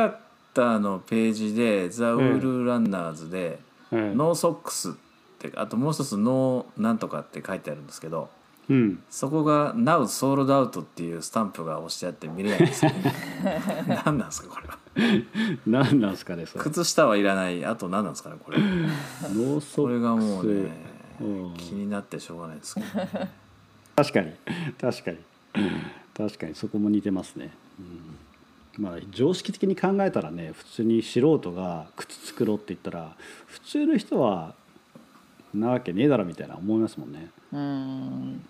[0.54, 3.58] ターのページで「The Wool Runners で」
[3.92, 4.92] ええノーソックス」っ
[5.38, 8.30] てあともう一つ「No なんとか」って書いてあるんですけど
[8.68, 9.02] うん。
[9.10, 12.92] そこが「Now Sold Out」っていうスタンプが押してあって見れないんですよ。
[14.04, 14.78] 何なんですかこれは。
[15.66, 16.64] 何なんですかねそれ。
[16.64, 17.64] 靴下はいらない。
[17.64, 18.58] あと何なんですかねこれ。
[18.58, 19.76] No Socks。
[19.76, 20.70] これがもうね
[21.20, 21.54] うん。
[21.56, 22.86] 気になってしょうがないですけど。
[22.86, 23.30] ね
[23.96, 24.32] 確かに。
[24.80, 25.18] 確かに。
[26.14, 28.16] 確かにそこも似てますね、うん、
[28.78, 34.54] まあ常識的に考えたらね普通に素人が靴作ろうって言ったら普通の人は
[35.52, 38.42] なわけねえだろみたいな思いますもんね、うん。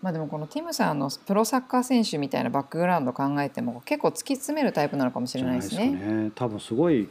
[0.00, 5.92] まあでもこのティムさんのプロサッカー選手みたいなバックグラウンド考えても結構突き詰めるタイプなのかもしれないですね。
[5.92, 6.30] ですかね。
[6.34, 7.08] 多分すごい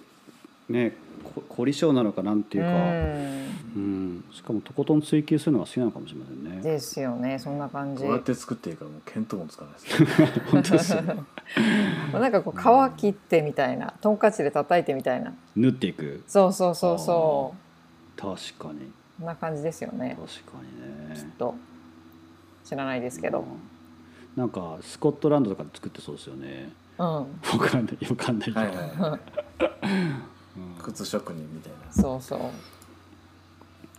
[0.69, 3.53] ねこ凝り性なのかなんていうか、うん。
[3.75, 6.61] うん、しかもとことん追求するのが好きなのかもしれませんね。
[6.61, 8.03] ですよねそんな感じ。
[8.03, 10.27] こうやって作っていいからもう見当もつかないですね。
[10.51, 11.15] 本当ですよね。
[12.13, 15.33] なんかこう皮切ってみたいなトンカチで叩いてみたいな。
[15.55, 16.23] 縫っていく。
[16.27, 17.55] そうそうそうそ
[18.15, 18.85] 確かに。
[18.85, 20.17] うこんな感じですよね。
[20.19, 21.33] 確かにね。
[21.37, 21.55] と。
[22.63, 23.39] 知らないですけど。
[23.39, 23.45] うん。
[24.35, 26.71] なんかスコットランドとかで作ってそうですよね。
[26.99, 27.05] うん。
[27.05, 27.25] わ
[27.59, 28.59] かんないわかんないけど。
[28.59, 29.19] はいはいはい
[30.81, 31.91] 靴職人みたいな。
[31.91, 32.39] そうそう。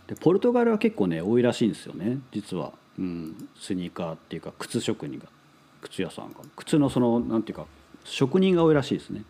[0.07, 5.25] でポルトガルは結構ね多いらしいんですよね実は、うん、スニーカーっていうか靴職人が。
[5.81, 6.39] 靴屋さんが。
[6.55, 7.65] 靴のそのなんていうか
[8.03, 9.23] 職人が多いらしいですね。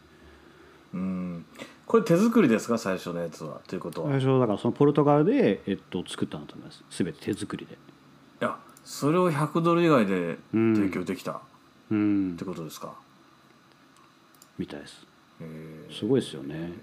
[0.94, 1.46] うん。
[1.86, 6.84] これ手作りですか最初のやつはということは、い最初だからそのポルトガルで、えっと、作ったんだと思います。
[6.90, 7.78] 全て手作りで。
[8.40, 11.32] やそれを100ドル以外で提供できた。
[11.34, 11.40] っ
[11.92, 12.38] うん。
[12.38, 12.96] てことですか、
[14.58, 15.06] みたいです。
[15.42, 16.74] へえすごいですよね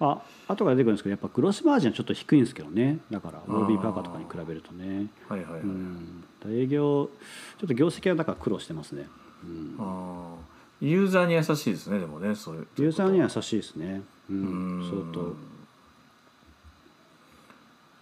[0.00, 2.98] あ後から出てくるんですけどやっぱグロスマージンはちょっと低いんですけどね。
[3.10, 3.66] だからロー。
[3.66, 5.08] ビー・パーカーとかに比べるとね。
[5.28, 6.24] はいはいはい、うん。
[6.48, 7.10] 営業
[7.58, 9.06] ちょっと業績はだから苦労してますね、
[9.44, 10.86] うん、あー。
[10.86, 14.00] ユーザーに優しいですねでもねそれユーザーには優しいですね。
[14.30, 14.90] ううんん。
[14.90, 15.28] 相当。
[15.28, 15.32] へ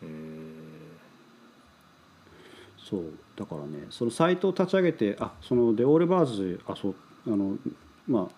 [0.02, 0.08] え
[2.78, 3.02] そう。
[3.34, 6.94] だからねそのサイトを立ち上げてあそのでオールバーズあそう
[7.26, 7.56] あの
[8.06, 8.34] まあ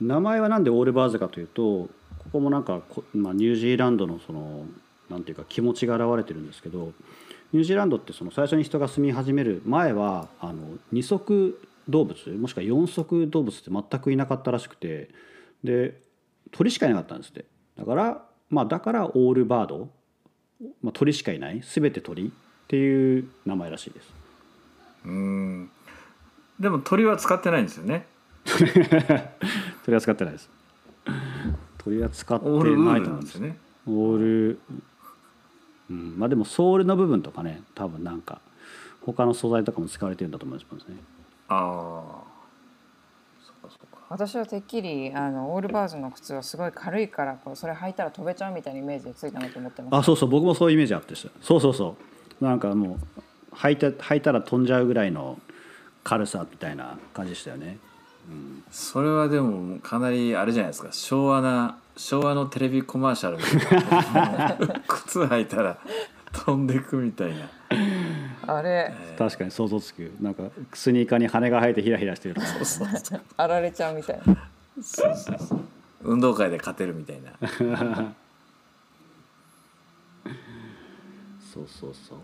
[0.00, 1.88] 名前はなんでオールバーズかというと
[2.24, 4.66] ここもなんかこ、まあ、ニュージーランドのその
[5.10, 6.92] なんていうか気持ちが現れてるんですけど
[7.52, 15.10] ニュージーランドってその最初に人が住み始める前はあの二足動物もしくは四足動物って全くいなかったらしくて
[15.62, 16.00] で
[16.50, 17.44] 鳥しかいなかったんですって。
[17.76, 19.88] だからまあだからオールバード、
[20.82, 22.30] まあ、鳥しかいない全て鳥っ
[22.68, 24.08] ていう名前らしいです。
[25.04, 25.70] うん。
[26.58, 28.06] でも鳥は使ってないんですよね。
[29.84, 30.50] 鳥は使ってないです
[31.84, 34.58] 鳥は使ってないと思うんんですねオール、
[35.90, 38.40] うん、まあでもソールの部分とかね多分なんか
[39.04, 40.96] 他の素材とかも使われてるんだと思いますね。
[41.48, 42.24] ああ
[43.44, 43.98] そっかそっか。
[44.08, 51.14] 私はてっきりあのオールバーズの靴はすごい軽いからこうそれ履いたら飛べちゃうみたいなイメージでついたなと思ってましたあそうそう僕もそういうイメージあって。
[51.14, 51.96] したそうそうそ
[52.40, 52.44] う。
[52.44, 52.98] なんかも
[53.52, 55.38] う履いた履いたら飛んじゃうぐらいの
[56.02, 57.78] 軽さみたいな感じでしたよね
[58.70, 60.88] それはでもかなりあれじゃないですか。
[60.92, 64.80] 昭和な昭和のテレビコマーシャルみたいな。
[64.88, 65.78] 靴履いたら
[66.32, 67.48] 飛んでくみたいな。
[68.46, 68.92] あれ。
[69.16, 70.12] 確かに想像つく。
[70.20, 72.46] なんかスニーカーに羽が生えてヒラヒラしてるとか。
[72.46, 74.48] そうそうあられちゃうみたいな。
[74.82, 75.60] そうそうそう。
[76.02, 77.32] 運動会で勝てるみたいな。
[81.54, 82.18] そうそうそう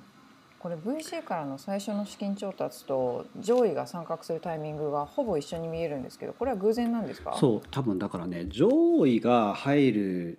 [0.61, 7.35] これ VC からの最初の資金調達と上位が参画するタイミングがほぼ一緒に見えるんですけどこれは偶然なんですか？
[7.41, 8.69] そう多分だからね上
[9.07, 10.39] 位が入る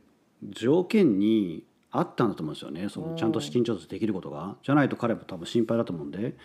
[0.51, 2.88] 条件にあったんだと思うんですよね。
[2.88, 6.36] そのちゃんと資金調達できることが、じゃないと彼も多分心配だと思うんで。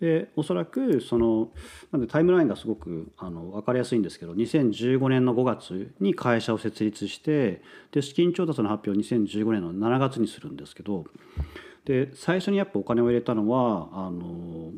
[0.00, 1.48] でおそらくその
[1.90, 11.04] なんでタイムラインがすごくあの分かりやすいんですけど2015年の5月に会社を設立してで資金調達の発表を2015年の7月にするんですけど
[11.84, 14.72] で最初にやっぱお金を入れたのはあの、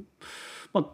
[0.73, 0.87] まあ、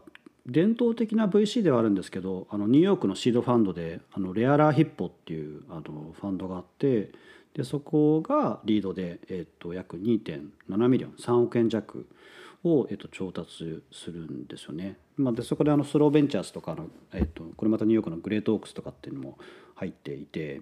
[0.47, 7.11] 伝統的な VC ではあるんですけどあのニューヨークのシードファンドであの Lerer Hippeau っていうあのファンドがあって
[7.55, 12.07] でそこがリードで、えっと約2.7 million 3億円弱
[12.64, 14.99] を、えっと、調達するんですよね。
[15.16, 19.39] まあ、でそこであのスローベンチャーズとかの、えっと、これまたニューヨークのグレートオークスとかっていうのも
[19.74, 20.61] 入っていて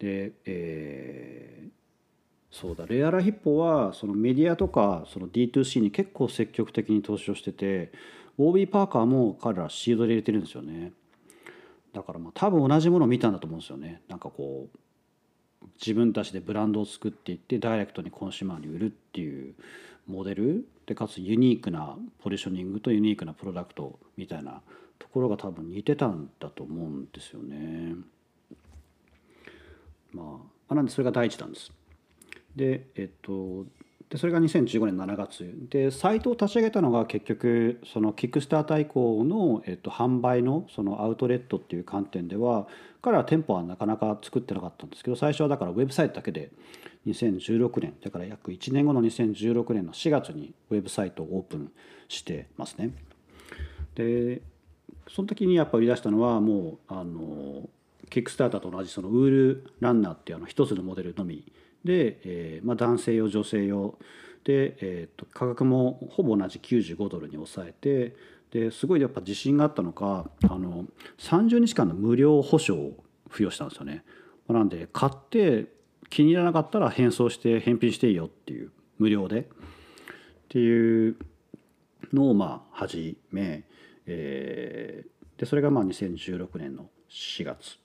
[0.00, 1.77] で、えー
[2.50, 7.92] そうだレアラヒッポはそのメディアとかその D2C に結構積極的に投資をしてて
[8.38, 10.92] OB パーカーも彼らシードで入れてるんですよね
[11.92, 14.78] だからまあ多分同じものを見たんだと思うんですよねなんかこう
[15.80, 19.54] 自分たちでブランドを作っていってダイレクトにコンシューマーに売るっていう
[20.06, 24.62] モデルでかつユニークなポジショニングとユニークなプロダクトみたいな
[24.98, 27.94] ところが多分似てたんだと思うんですよね。
[30.12, 31.72] まあなんでそれが第一弾です。
[32.58, 33.64] でえっと
[34.10, 42.66] でそれが2015年7月でサイトを立ち上げたのが結局そのキックスターター以降の、えっと、販売のそのアウトレットっていう観点では
[43.02, 46.50] 彼は店舗はなかなか作ってなかったんですけど最初はだからウェブサイトだけで
[47.06, 51.70] 2016年だから約1年後の2016年の4月にウェブサイトをオープン
[52.08, 52.90] してますね。
[53.94, 54.40] で
[55.10, 57.68] その時にやっぱ売り出したのはもうあの
[58.10, 61.44] キックスターターと同じそのウールランナーっていうあの一つのモデルのみ
[61.84, 63.98] で、えーまあ、男性用女性用。
[64.44, 68.16] で、えー、と価格もほぼ同じ95ドルに抑えて
[68.50, 70.86] ですごいやっぱ自信があったのかあの
[71.18, 74.04] 30日間の無料保証を付与したんですよね。
[74.48, 75.66] なんで買って
[76.08, 79.40] 気に入らなかったら返送して返品していいよっていう無料で。
[79.40, 79.44] っ
[80.48, 81.16] ていう
[82.14, 83.64] のをまあ始め、
[84.06, 87.78] えー、でそれがまあ2016年の4月。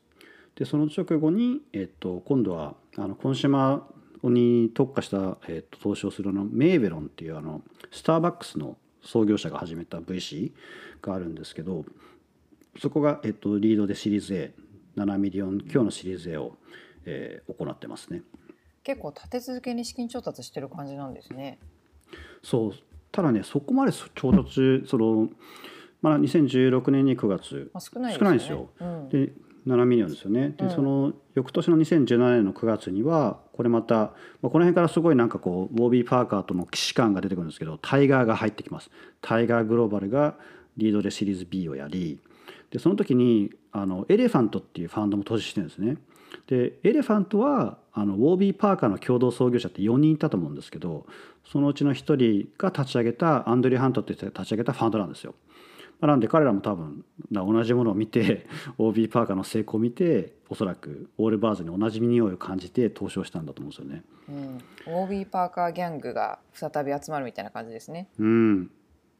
[0.55, 10.51] でその直後に、えっと、今度はあのコンシューマーに特化した、えっと、投資をするのメーベロンっていうあのスターバックスの創業者が始めた VC
[11.01, 11.85] があるんですけど
[12.79, 14.53] そこが、えっと、リードでシリーズ
[14.95, 16.57] A7 ミリオン今日のシリーズ A を、
[17.05, 18.23] えー、行ってますね。
[18.83, 21.59] 結構立て続けに資金調達してる感じなんですね。
[22.41, 22.73] そう。
[23.11, 25.29] ただねそこまで調達その
[26.01, 29.31] まあ2016年に9月、まあ、少ないですよ、ね、うん、で
[29.67, 30.49] 7 million ですよね。
[30.57, 34.11] で、うん、その翌年の2017年の9月にはこれまた、まあ、
[34.49, 38.89] この辺からすごいなんかこう Warby Parker との既視感が出てくるんですけど Tiger が入ってきます。
[39.21, 40.35] Tiger Global が
[40.77, 42.19] リードでシリーズ B をやり
[42.71, 45.97] でその時にあの Elephant っていうファンドも投資してるんですね。
[46.47, 51.05] で Elephant はあの Warby Parker の共同創業者って4人いたと思うんですけど
[51.45, 55.35] そのうちの1人が立ち上げたアンドリュー・ハントって立ち上げたファンドなんですよ。
[56.07, 58.45] なんで彼らも多分同じものを見て
[58.77, 64.03] OB パーカーの成功を見ておそらく Allbirds に同じ匂いを感じて投資をしたんだと思うんですよね。
[64.87, 68.09] うん、OB パーカーギャングが再び集まるみたいな感じですね。
[68.19, 68.71] うん。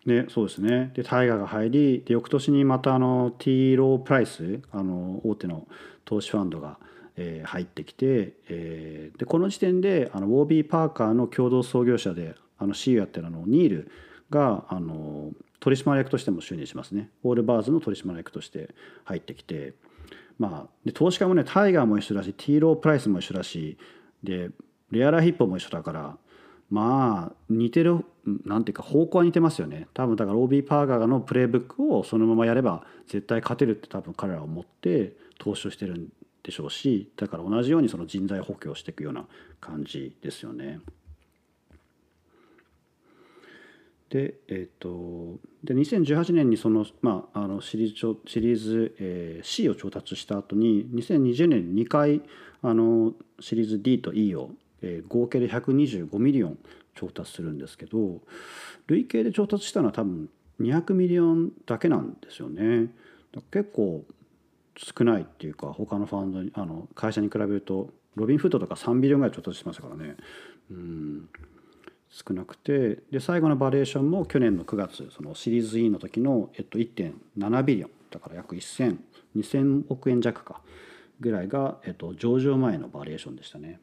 [0.06, 0.92] ね、そうですね。
[0.96, 5.68] でタイガーが入りで翌年にまたあの T ロープライスあの大手の
[6.04, 6.78] 投資ファンドが、
[7.16, 13.92] えー、入ってきて、えー、でこの時点であの OB パーカーの共同創業者であの CEO やってるあのニール
[14.30, 15.32] があの
[15.64, 17.10] 取締役としても就任しますね。
[17.24, 19.74] オールバーズの取締役として入ってきて。
[20.38, 23.78] まあで投資家もねタイガーも一緒だしティーロープライスも一緒だし
[24.24, 24.50] で
[24.90, 26.18] レアラヒッポも一緒だから
[26.72, 28.04] まあ似てる
[28.44, 29.88] なんていうか方向は似てますよね。
[29.94, 36.10] 多分だから OB パーガーのプレイブックをそのままやれば絶対勝てるって多分彼らは思って投資をしてるん
[36.42, 39.26] でしょうしだから同じようにその人材補強していくような
[39.62, 40.82] 感じですよね。
[44.14, 52.22] で,、えーと、で2018年にその,、まあ、あのシリーズシリーズ、えー、C を調達した後に2020年に2回
[52.62, 54.52] あのシリーズ D と E を、
[54.84, 56.60] えー、合計で125 million
[56.94, 58.22] 調達するんですけど
[58.86, 60.30] 累計で調達したのは多分
[60.62, 62.94] 200 million だけなんですよね。
[63.52, 64.06] 結構
[64.78, 70.18] 少ないっていうか他のファンドにあの会社に比べるとロビンフッドとか3 billion ぐらい調達してましたからね。
[70.70, 71.30] うん
[72.14, 80.62] 少なくてで最後のバリュエーションも去年の9月そのシリーズ E の時の、えっと、1.7 billion だから約10002000億円弱か
[81.20, 83.80] ぐらいが、えっと、上場前のバリエーションでしたね。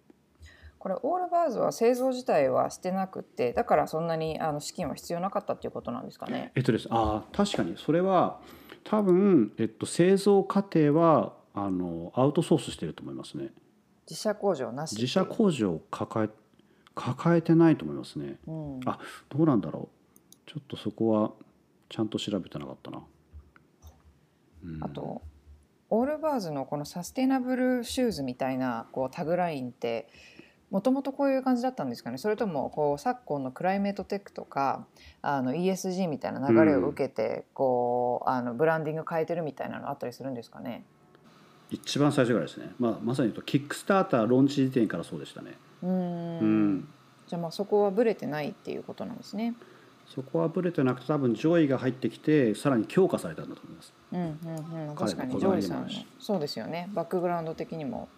[0.78, 6.52] これオールバーズは製造自体はしてなくてだからそんなにあの資金は必要なかったっていうことなんですかね？
[6.54, 8.40] えっとですあ確かにそれは
[8.84, 13.48] 多分、えっと、製造過程はあのアウトソースしてると思いますね。
[14.08, 16.28] 自社工場なし自社工場を抱え
[16.94, 20.50] 抱えてないと思いますね、うん、あどうなんだろう。
[20.50, 21.32] ちょっとそこは
[21.88, 23.02] ちゃんと調べてなかったな、
[24.64, 25.22] うん、あと
[25.90, 30.08] オールバーズのこのサステイナブルシューズみたいなこうタグラインって
[30.70, 32.18] もともとこういう感じだったんですかね。
[32.18, 34.86] それともこう昨今のクライメートテックとか
[35.20, 40.84] あの ESG みたいな流れを受けてこう、うん、あのブランディング変えてるみたいなのあったりするんですかね。
[41.70, 45.56] 一番最初からですね、まあ、まさに言うとキックスターターローンチ時点からそうでしたね。
[45.82, 46.88] うん。
[47.26, 49.54] じゃあまあそこはぶれてないっていうことなんですね。
[50.14, 53.92] そこはブレてなくて多分上位が入ってきてさらに強化されたんだと思います。
[54.12, 56.88] うんうんうん、確かにこだわりジョージさんそうですよね。
[56.92, 58.08] バックグラウンド的にも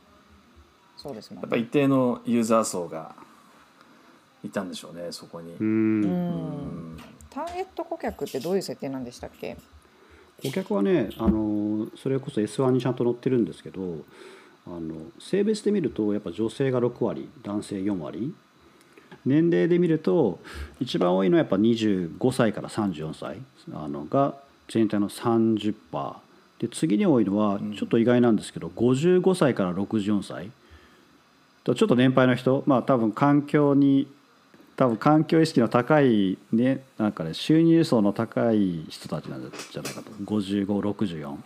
[0.96, 1.42] そうですもんね。
[1.42, 3.14] やっぱ一定のユーザー層が
[4.42, 5.52] いたんでしょうねそこに。
[5.52, 5.56] う。
[5.60, 6.02] うん。
[6.02, 6.96] うん。
[7.28, 9.58] ターゲット顧客ってどういう設定なんでしたっけ？
[10.42, 13.98] 顧客はねあのそれこそ S1 にちゃんと載ってるんですけど
[14.66, 18.34] あの性別で見るとやっぱ女性が6割男性4割。
[19.24, 20.40] 年齢で見ると
[20.80, 23.38] 一番多いのはやっぱ25歳から34歳
[23.72, 24.34] あのが
[24.68, 25.74] 全体の30%
[26.58, 30.50] で次に多いのはちょっと意外なんですけど、55歳から64歳。
[31.64, 34.08] とちょっと年配の人まあ多分環境に
[34.76, 40.10] 多分環境意識の高いねなんかね収入層の高い人たちなんじゃないかと。
[40.24, 41.36] 5564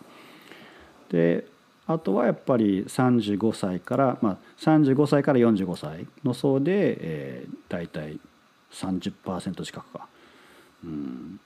[1.11, 1.47] で
[1.89, 8.19] あとはやっぱり35歳から、まあ、35歳から45歳の層で、えー、大体
[8.73, 10.09] 30%近くか。
[10.85, 11.41] うん。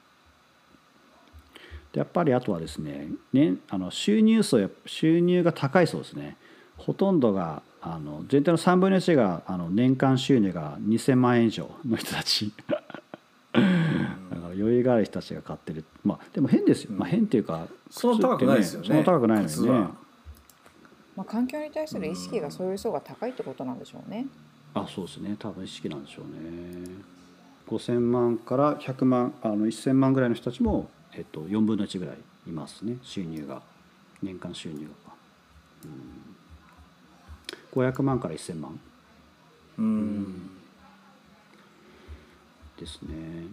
[1.93, 6.37] でやっぱりあとはですねねあの収入層や収入が高い層ですね。
[6.77, 12.53] ほとんどがあの全体の3分の1があの年間収入が2,000万円以上の人たち。
[12.67, 12.85] だか
[13.57, 15.85] ら余裕がある人たちが買ってる。
[16.05, 18.87] まあでも変ですよ、まあ、変っていうかそんな高くないですよね。
[18.87, 19.89] そんな高くないのにね
[21.17, 24.27] まあ、環境に対する意識がそういう層が高いってことなんでしょうね。
[24.75, 25.37] あそうですね。
[25.39, 26.89] 多分意識なんでしょうね。
[27.69, 32.97] 5,000万から100万あの1,000万ぐらいの人たちも、えっと、4分の1ぐらいいますね。
[33.03, 33.63] 収入が。
[34.23, 35.15] 年間収入が、
[37.77, 38.79] うん、500万から1,000万。
[39.79, 40.51] うん。
[42.79, 43.47] ですね。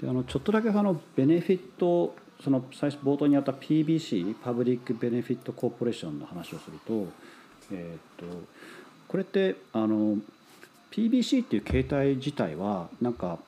[0.00, 2.14] であのちょっとだけあのベネフィット
[2.44, 7.06] その最初冒頭にあった PBC パブリック・ベネフィット・コーポレーションの話をすると,、
[7.72, 8.26] えー、と
[9.08, 10.18] これってあの
[10.90, 13.38] PBC っていう形態自体はなんか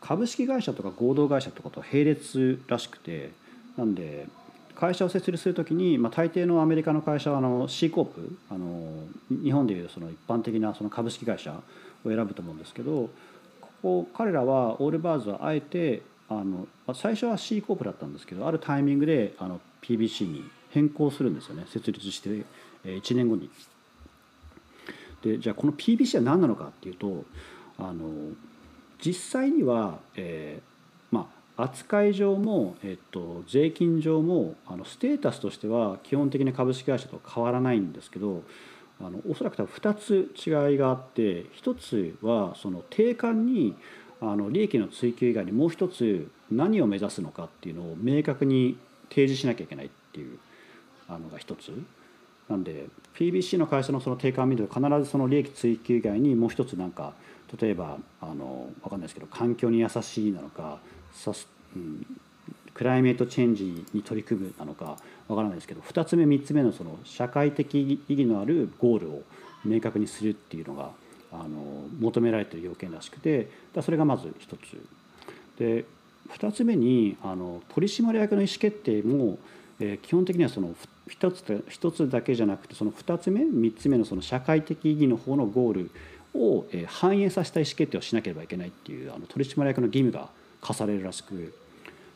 [0.00, 3.30] 株式会社とか合同会社とかと並列らしくて
[3.76, 4.26] なんで
[4.74, 9.04] 会社を設立するときに、まあ、大抵のアメリカの会社はあの C コープあの
[9.42, 11.52] 日本でいうその一般的なその株式会社
[12.06, 13.10] を選ぶと思うんですけど
[13.60, 16.00] ここ彼らはオールバーズはあえて
[16.30, 22.44] あの最初は C コープだったんですけどあるタイミングであの PBC に変更するんですよね設立して
[22.84, 23.50] 1年後に。
[25.22, 27.24] でじゃあこの PBC は何なのかっていうと
[27.78, 28.08] あの
[29.04, 38.42] 実際には、えーまあ、扱い上も、えっと、税金上もあのステータスとしては基本的な株式会社と変わらないんですけど
[39.00, 43.74] あのおそらく多分2つ違いがあって1つはその定款に
[44.20, 48.76] あの利益の追求以外にもう一つ何を目指すのかっていうのを明確に
[49.08, 50.38] 提示しなきゃいけないっていう
[51.08, 51.72] あのが一つ。
[52.48, 57.12] なんで PBC の会社のその定款を見ると必ずその利益追求以外にもう一つなんか
[57.60, 60.80] 例えばあの分かんないですけど環境に優しいなのか
[61.12, 61.46] サス、
[61.76, 62.04] うん、
[62.74, 64.96] クライメートチェンジに取り組むなのか
[65.28, 69.22] 分からないですけど2つ目3つ目のその社会的意義のあるゴールを
[69.64, 70.90] 明確にするっていうのが
[71.32, 74.60] あの求められてる要件らしくてだそれがまず一つ。
[75.58, 75.84] で
[76.30, 79.38] 2つ目にあの取締役の意思決定も、
[79.80, 80.74] えー基本的にはその
[81.08, 85.90] 1つつだけじゃなくてその2つ目3つ目のその社会的意義の方のゴール
[86.34, 90.28] を、えー反映させた意思決定をしなければいけないっていうあの取締役の義務が
[90.60, 91.52] 課されるらしく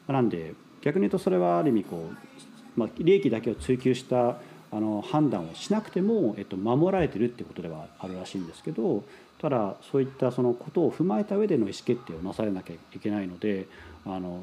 [0.07, 4.37] なんで逆に言うとそれはある意味こう、まあ、利益だけを追求した
[4.75, 9.05] あの判断をしなくても、えっと、守られてるってことではあるらしいんですけど
[9.41, 13.69] ただそういったそのことを踏まえた上での意思決定をなされなきゃいけないので
[14.05, 14.43] あの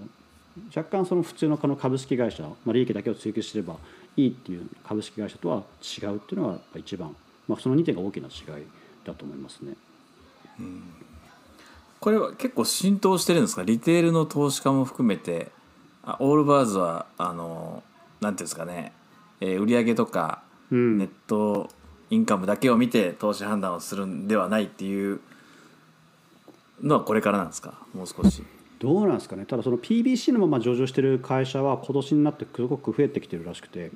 [0.75, 3.75] 若干その普通のこの株式会社、まあ、利益だけを追求すれば
[4.15, 7.15] いいっていう株式会社とは違うっていうのが一番、
[7.47, 8.65] まあ、その2点が大きな違い
[9.05, 9.73] だと思いますね。
[10.59, 10.83] うん。
[11.99, 13.63] これは結構浸透してるんですか？
[13.63, 15.51] リテールの投資家も含めて
[16.03, 17.83] あオールバーズはあの
[18.19, 18.91] なんていうんですかね、
[19.41, 20.97] えー売上とかうん。
[20.97, 21.69] ネット
[22.09, 25.19] インカムだけを見て投資判断をするんではないっていう
[26.81, 27.79] のはこれからなんですか？
[27.93, 28.43] もう少し。
[28.79, 29.45] どうなんですかね。
[29.45, 33.91] ただその PBC のまま上場してる会社は今年になってすごく増えてきてるらしくて、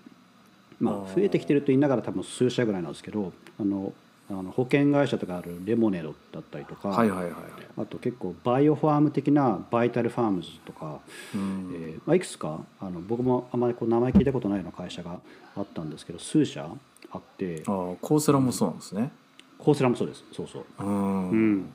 [0.80, 3.94] まあ、増えてきてると言いながら多分数社ぐらいなんですけどあの
[4.30, 7.42] あの保険会社とかあるレモネードだったりとか、はいはいはいはい。
[7.78, 11.00] あと結構バイオファーム的なバイタルファームズとか、
[11.36, 11.72] うん。
[11.74, 15.20] えーまあ、いくつかあの僕もあまりこう名前聞いたことないような会社が
[15.56, 16.68] あったんですけど数社
[17.12, 19.12] あってああコーセラもそうなんですね。
[19.60, 20.24] コーセラもそうです。
[20.32, 20.66] そうそう。
[20.80, 21.30] うん。
[21.30, 21.74] うん。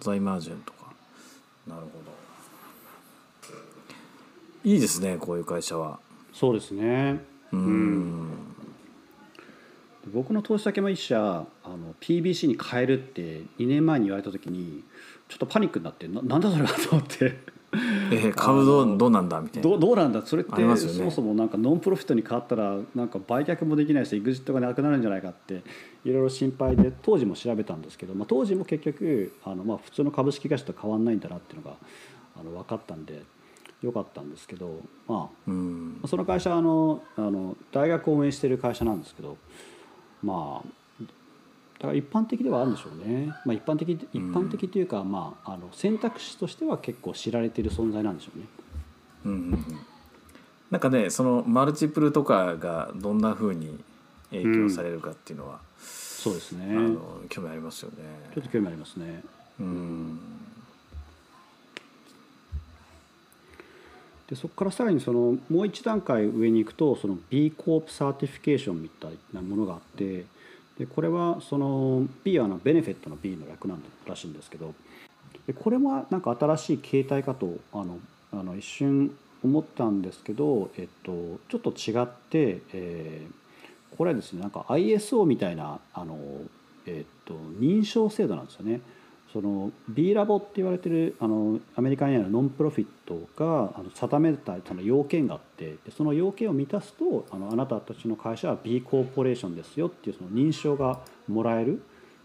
[0.00, 0.92] ザイマージェンとか。
[1.66, 2.18] なるほど。
[4.64, 6.00] いいですねこういう会社は。
[6.32, 7.24] そうですね。
[7.52, 8.28] うん
[10.12, 14.84] 僕の投資先も一社あの PBC に変えるって2年前に言われた時に
[15.28, 17.58] ちょっとパニックになってななんだそれはと思って。
[17.70, 19.68] えー、株どうどうなんだみたいな。
[19.68, 20.22] どうどうなんだ？
[20.24, 20.76] それってね。
[20.76, 25.62] そもそもなんかノンプロフィットに変わったらなんか売却もできないしエグジットがなくなるんじゃないかって
[26.04, 31.76] いろいろ心配で当時も調べたんですけど、まあ、当時も結局あのまあ普通の株式会社と変わんないんだなっていうのが
[32.40, 33.22] あの分かったんで
[33.82, 36.00] よかったんですけどまあうん。
[36.06, 39.36] その会社はあのあの大学を運営している会社なんですけど
[40.22, 40.68] まあ
[41.78, 48.44] だから一般的ではあるんでしょうね、まあ、一般的一般的というか、まあ、あの選択肢としては結構知られている存在なんでしょうね。
[49.26, 49.64] うんうんうん
[50.70, 53.78] なんかねそのマルチプルとかがどんなふうに
[54.30, 57.96] 影響されるかっていうのは、そうですねあの興味ありますよね。
[58.34, 59.22] ちょっと興味ありますね。
[59.60, 60.18] うん
[64.28, 70.26] でそこからさらにそのもう一段階上に行くとその B コープサーティフィケーションみたいなものがあって
[70.78, 74.74] でこれはその B はの benefit の B の略なんだらしいんですけど
[75.46, 77.98] でこれもなんか新しい形態かとあの
[78.32, 83.38] あの一瞬思ったんですけど、えっと、ちょっと違って、えー
[83.96, 86.18] これはですねなんか ISO みたいなあの、
[86.86, 88.80] えっと、認証制度なんですよね。
[89.38, 101.80] その B ラボって言われてるあのアメリカにあるノンプロフィットがあの定めたその要件があってその要件を満たすとあのあなたたちの会社は B コーポレーションですよっていうその認証がもらえるっ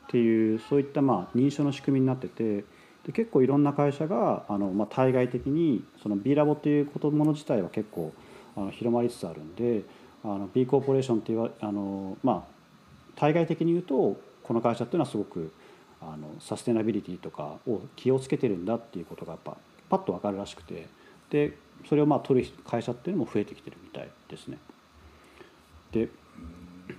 [0.10, 2.66] ていうそういったまあ認証の仕組みになってて
[3.06, 8.12] で結構いろんな会社があの、まあ、対外的にその B ラボっていうこともの自体は結構
[8.58, 9.84] あの広まりつつあるんで
[10.24, 12.54] あの B コーポレーションっていうあの、まあ、
[13.16, 15.54] 対外的に言うとこの会社っていうのはすごく
[16.12, 19.58] あのサステナビリティとかを気をつけてるんだっていうことがやっぱ
[19.90, 20.88] パッと分かるらしくて
[21.30, 24.58] でそれをまあ取る会社っていうのも増えてきてるみたいですね。
[25.92, 26.10] で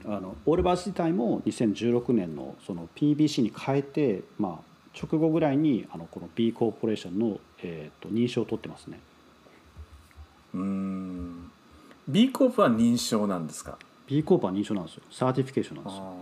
[0.06, 9.00] あのオールバース自体も2016年のその PBC に変えて、まあ、直後ぐらいにあのこの B コーポレーションの、えー、と認証を取ってますね。
[10.54, 11.50] うん
[12.08, 13.78] B Corp は認証なんですか？
[14.14, 16.02] B Corp は認証なんですよ certification なんですよ。
[16.02, 16.12] あ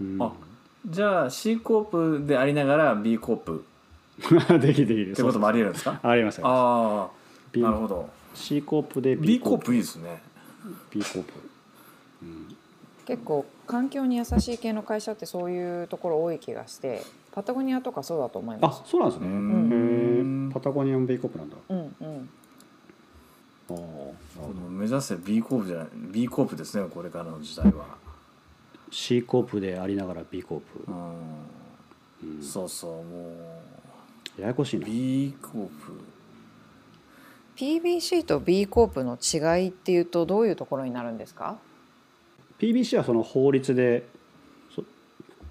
[0.00, 0.47] うん
[0.88, 3.64] じゃあ C Corp でありながら B Corp。
[4.60, 5.12] できるできる。
[5.12, 6.00] ってこともありえるんですか？
[6.02, 7.08] ありますありまああ。
[7.52, 8.08] B なるほど。
[8.34, 9.74] す C Corp で B Corp。
[9.74, 10.22] いいですね。
[10.90, 11.32] B Corp。
[13.06, 18.82] 結構環境に優しい系の会社ってそういうところ多い気がしてパタゴニアとかそうだと思いまあす。
[18.86, 20.46] そうなんですね、うん。
[20.46, 21.56] へえパタゴニアも B コープなんだ。
[21.70, 22.28] うんうん。
[23.70, 27.96] ああこの目指せ B コープじゃない B コープですねこれからの時代は
[28.90, 30.90] C コープでありながら B コープ。
[30.90, 30.90] う
[32.26, 32.42] ん、うん。
[32.42, 33.62] そうそうも
[34.38, 34.86] ややこしいうな。
[34.86, 36.18] B コープ。
[37.56, 41.58] PBC と B コープの違いっていうとどういうところになるんですか
[42.60, 44.17] ？PBC はその法律でそ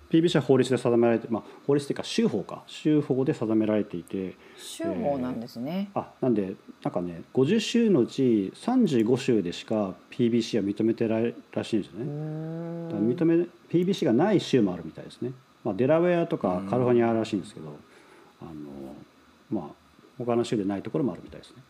[0.10, 5.90] PBC は法律で定められて、まあ、法律っていうか州法か州法で定められていて州法なんですね。
[5.94, 12.06] あなんでなんかね50州のうち35州でしか PBC は認めてないらしいんですよね。
[12.06, 15.32] 認め PBC がない州もあるみたいですね。
[15.64, 17.76] まあ、デラウェアとかカリフォルニアらしいんですけど、
[18.42, 18.52] あの
[19.52, 19.74] まあ
[20.18, 21.62] 他の州でないところもあるみたいですね。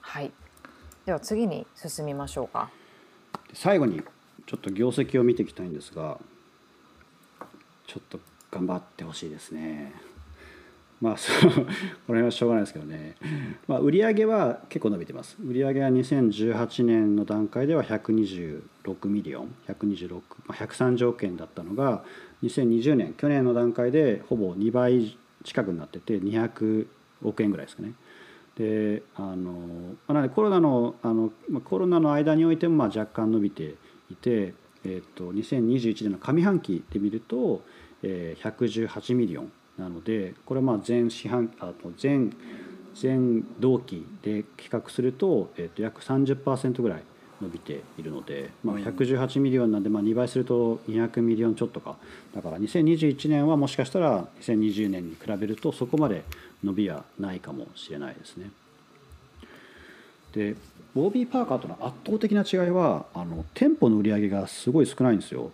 [0.00, 0.30] はい。
[1.06, 2.70] では次に進みましょうか。
[3.48, 4.02] で最後に
[4.46, 6.18] ちょっと業績を見ていきたいんですが
[7.86, 8.18] ちょっと
[8.50, 9.92] 頑張ってほしいですね。
[11.00, 11.64] まあそう この
[12.06, 13.16] 辺はしょうがないですけどね、
[13.68, 15.36] まあ、売上は結構伸びてます。
[15.44, 18.62] 売上は2018年の段階では126
[19.08, 19.54] ミリオン。
[19.68, 22.02] 126、まあ、130億円だったのが
[22.42, 23.14] 2020年。
[23.14, 26.86] 去年の段階でほぼ2倍近くになってて200
[27.22, 27.92] 億円ぐらいですかね。
[28.56, 33.74] であのなのでコロナのあのまあコロナの間においてもまあ若干伸びて
[34.10, 34.54] いて、
[34.84, 37.62] えっと2021年の上半期で見ると、
[38.02, 42.30] えー、118 million なのでこれはまあ前四半あと前
[43.00, 47.02] 前同期で比較すると,、えっと約30%ぐらい
[47.42, 51.96] 伸びているので、まあ、118 million なんでまあ2倍すると200 million ちょっとか
[52.34, 56.24] だから2021年はもしかしたら2020年に比べるとそこまで
[56.64, 58.50] 伸びはないかもしれないですね。
[60.36, 60.54] で
[60.94, 65.50] ボービー・パーカーとの圧倒的な違いはあの店舗の売り上げがすごい少ないんですよ。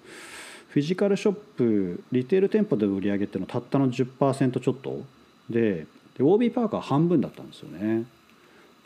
[0.68, 5.02] フィジカルショップリテール店舗での売り上げっていうのはたったの10%ちょっと
[5.50, 8.04] ででボービー・パーカーは半分だったんですよね。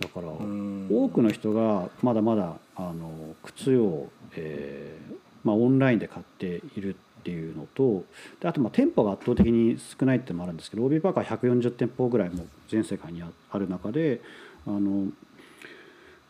[0.01, 8.05] だからん多くの人がまだまだあの靴を、えーまあ、オンラインで買っているっていうのと
[8.41, 14.21] であとまあ店舗が圧倒的に少ないっていうのもあるんですけどオービーパーカー140店舗ぐらいも全世界にあある中で
[14.67, 15.07] あの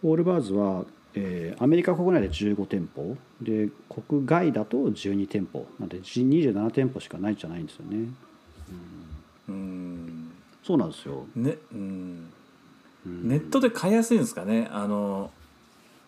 [0.07, 0.85] オールバーズは、
[1.15, 3.17] えーアメリカ国内で15店舗。
[3.41, 5.67] で国外だと12店舗。
[5.81, 8.09] なんで27店舗しかないじゃないんですよね。
[9.49, 10.31] うん。
[10.63, 12.31] そうなんですよ、ねうん。
[13.07, 14.69] うんネットで買いやすいんですかね。
[14.71, 15.31] あの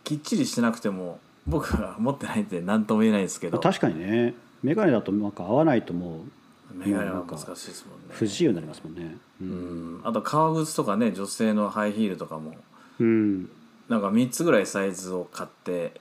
[0.05, 3.59] きっちりしてなくても僕は持ってないんで何とも言えないですけど。
[3.59, 4.35] 確かにね。
[4.63, 6.25] 眼鏡だとなんか合わないとも
[6.75, 8.07] メガネは難しいですもんね。
[8.11, 9.17] う不自由になりますもんね。
[9.41, 10.01] う、うんん。
[10.05, 12.55] あと革靴とかね女性のハイヒールとかも。
[13.01, 13.49] うん、
[13.89, 15.93] なんか3つぐらいサイズを買って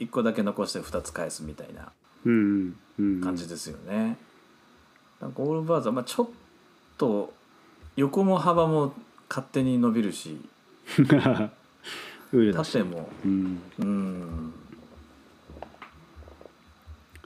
[0.00, 1.92] 1個だけ残して2つ返すみたいな
[2.24, 4.18] 感じですよね。
[5.20, 6.28] なんかオールバーズは、まあ、ちょっ
[6.98, 7.32] と
[7.96, 8.92] 横も幅も
[9.28, 10.38] 勝手に伸びるし
[10.98, 11.50] ウー
[12.32, 12.72] ルだし。
[12.72, 13.08] 縦も。
[13.24, 13.62] うん。
[13.78, 14.54] うん、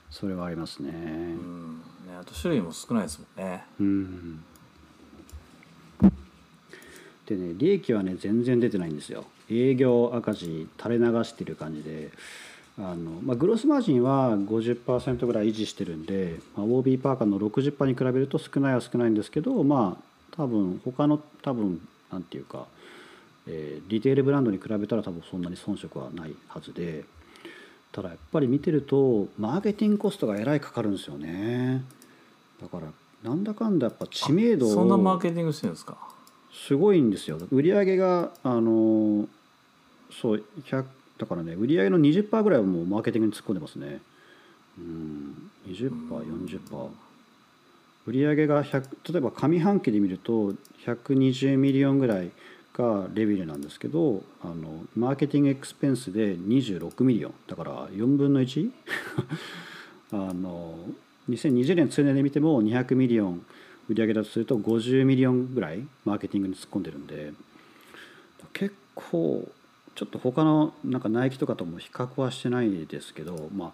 [0.09, 0.91] それはありますね。
[0.93, 1.79] うん。
[1.79, 3.65] ね、あと種類も少ないですもんね。
[3.81, 4.45] うん。
[7.31, 12.11] でね利益はね全然出てないんですよ営業赤字垂れ流してる感じで
[12.79, 20.05] あの、まあ、グロスマージンは50%ぐらい維持してるんで、まあ、OB パーカーの60%に比べると少ないは少ないんですけどまあ
[20.37, 21.81] 多分他の多分
[22.13, 22.67] なんていうか、
[23.47, 27.05] えーリテールブランドに比べたら多分そんなに遜色はないはずで
[27.93, 31.83] ただやっぱり見てるとマーケティングコストがえらいかかるんですよね
[32.63, 32.87] だから
[33.29, 35.97] なんだかんだやっぱ知名度をそんなマーケティングしてるんですか？
[36.53, 39.29] すごいんですよ売り上げがあの
[40.11, 40.85] そう100
[41.19, 44.01] だからね売り上げの20%ぐらいはもうマーケティングに突っ込んでますね。
[44.79, 46.89] うん 20%40%
[48.07, 50.55] 売り上げが100例えば上半期で見ると
[50.87, 52.31] 120 million ぐらい
[52.73, 57.35] がレベルなんですけどあの marketing expense で26 million。
[57.47, 58.71] だから4分の 1?
[60.13, 60.79] あの
[61.29, 63.45] 2020年通年で見ても200 million。
[63.89, 67.33] 売り上げだとすると50 million ぐらいマーケティングに突っ込んでるんで。
[68.53, 69.49] 結構
[70.01, 73.73] ちょっと他のなんかナイキとかとも比較はしてないですけどまあ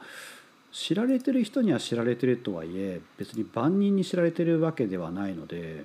[0.72, 5.84] 知られてる人には知られてるとはいえ別に万人に知られてるわけではないので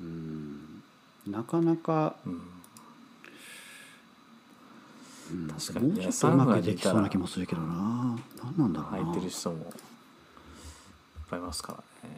[0.00, 0.82] うん
[1.30, 2.36] なかなか、うんう
[5.34, 9.64] ん確かにねもうちょっとうまくできそうな気もするけどな何なんだろうな履いてる人もいっ
[11.28, 11.72] ぱいいますか
[12.02, 12.16] らね。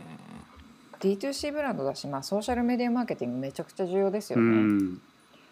[1.01, 4.63] D2C ブランドだし、まあ、ソーシャルメディアマーケティングめちゃくちゃ重要ですようね。
[4.63, 5.01] ん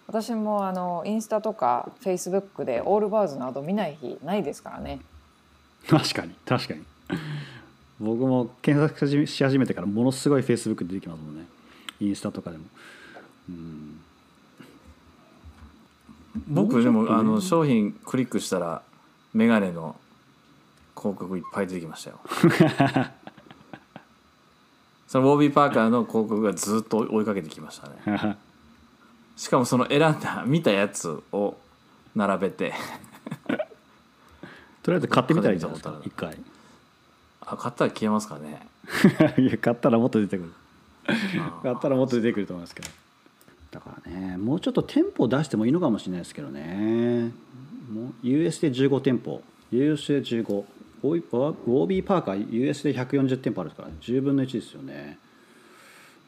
[0.06, 5.00] 私もあのインスタとかフェイスブックでオールバーズなど見ない日ないですからね。
[5.88, 6.84] 確かに確かに
[8.00, 11.46] 僕も検索し始めてからものすごいフェイスブック出てきますもんね
[12.00, 12.64] インスタとかでも
[13.48, 14.00] うん
[16.48, 18.82] 僕でもあの商品クリックしたら
[19.32, 19.96] メガネの
[20.96, 22.20] 広告いっぱい出てきましたよ。
[25.06, 28.36] そのウォービー・パーカーの広告がずっと追いかけてきましたね。
[29.36, 31.56] しかもその選んだ見たやつを
[32.14, 32.72] 並べて。
[34.82, 36.36] とりあえず買ってみたらいいじゃないですか一回。
[37.40, 38.66] あ買ったら消えますかね。
[39.38, 40.52] いや買ったらもっと出てくる。
[41.06, 42.88] あ買ったらもっと出てくると思いますけど。
[43.72, 47.32] だからねもうちょっと店舗出してもいいのかもしれないですけどね。
[47.92, 49.42] もう US で15店舗。
[49.70, 50.64] US で15
[51.02, 55.18] ウォービーパーカー US で140店舗あるから10分の1ですよね。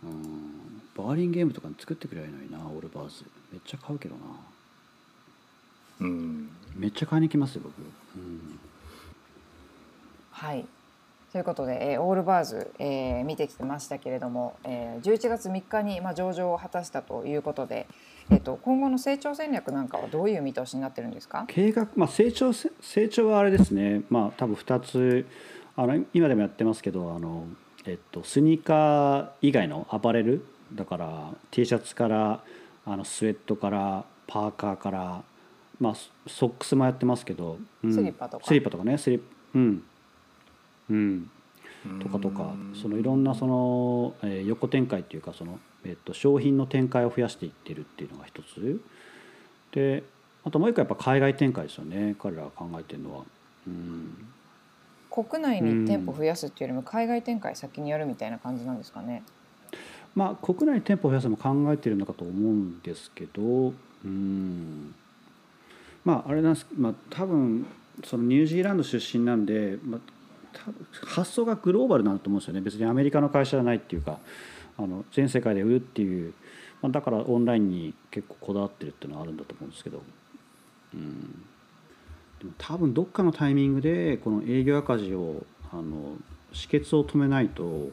[0.02, 0.67] うん
[0.98, 3.24] バーリンゲームとかに作ってくればいいのになオールバーズ。
[3.52, 4.20] めっちゃ買うけどな。
[6.00, 6.50] うん。
[6.76, 7.84] めっちゃ買いに来ますよ僕、う
[8.20, 8.58] ん、
[10.30, 10.64] はい。
[11.32, 17.86] ということで、えーオールバーズ、えー見てきてましたけれども、えー11月3日に、まあ、上場を果たしたということで、
[18.30, 21.44] えっと今後の成長戦略なんかはどういう見通しになってるんですか？
[21.48, 25.26] 計画、まあ、成長せ成長はあれですね、まあ、多分2つ
[25.76, 27.44] あの今でもやってますけどあの、
[27.84, 32.42] えっと、スニーカー以外のアパレルだから T シャツから
[32.84, 35.22] あのスウェットからパーカーから、
[35.80, 37.94] まあ、ソソックスもやってますけど、うん。
[37.94, 38.46] スリッパとか。
[38.46, 39.20] スリッパとかねスリッ
[39.54, 39.82] うん。
[40.90, 41.30] うん。
[42.02, 48.80] とかとかそのいろんなその、えー横展開っていうかその、えっと商品の展開を増やしていってるっていうのが一つ。
[49.72, 50.02] で
[50.44, 52.16] あともう一個やっぱ海外展開ですよね。
[52.20, 53.24] 彼らが考えてるのは。
[53.66, 54.28] うん。
[55.10, 59.22] 国内に店舗増やすっていうよりも海外展開先にやるみたいな感じなんですかね。
[60.14, 63.72] まあ国内に店舗を増やすのも考えてるのかと思うんですけど
[64.04, 64.94] うん。
[66.04, 67.66] まああれなんですまあ多分
[68.04, 70.00] そのニュージーランド出身なんで、まあ、
[71.06, 72.60] 発想がグローバルなんだと思うんですよね。
[72.60, 74.18] 別にアメリカの会社じゃないっていうか
[74.76, 76.32] あの全世界で売るっていう、
[76.80, 80.02] まあ、だからオンラインに結構こだわってるっていうのはあるんだと思うんですけど
[80.94, 81.44] うん。
[82.38, 86.16] でも多分どっかのタイミングでこの営業赤字をあの
[86.52, 87.90] 止血を止めないと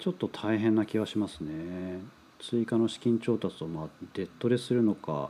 [0.00, 2.00] ちょっと大変な気がしますね。
[2.40, 5.28] 追加の資金調達をまあデッドでするのか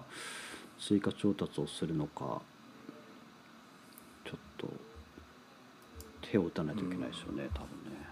[0.79, 2.41] 追加調達をするのか
[4.25, 4.68] ちょっと
[6.23, 8.09] 手を打たないといけないですよね、多分ね。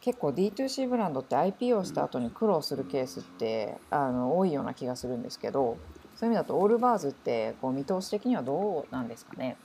[0.00, 5.76] 結構 D2C ブランドって IP をした後に苦労するケースってあの多いような気がするんですけど
[6.14, 9.56] そういう意味だとオールバーズってこう見通し的にはどうなんですかね？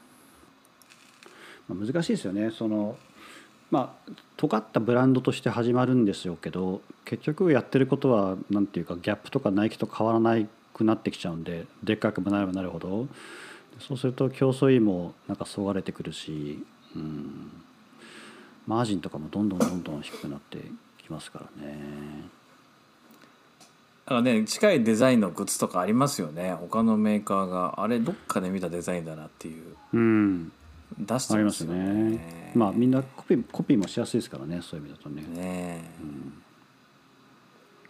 [1.70, 2.50] まあ難しいですよね。
[2.50, 2.98] その
[3.74, 10.38] まあ尖ったブランドとして始まるんですよけど結局やってることはなんていうかギャップとかナイキと変わらな
[10.76, 13.08] くなってきちゃうんででっかくなればなるほど。
[13.80, 16.64] そうすると競争意もなんかそがれてくるし、
[16.96, 17.52] うん、
[18.68, 20.60] マージンとかもどんどんどんどん低くなって
[21.04, 21.80] きますからね。
[24.06, 26.54] だからね近いデザインのグッズとかありますよね。
[26.54, 27.82] 他のメーカーが。
[27.82, 29.76] あれどっかで見たデザインだなっていう。
[29.94, 30.52] うん、
[31.00, 32.52] 出してありまますすねよね。
[32.56, 35.22] まあみんなコピーコピーもしやすいですからねそういう意味だとね。
[35.22, 35.84] ね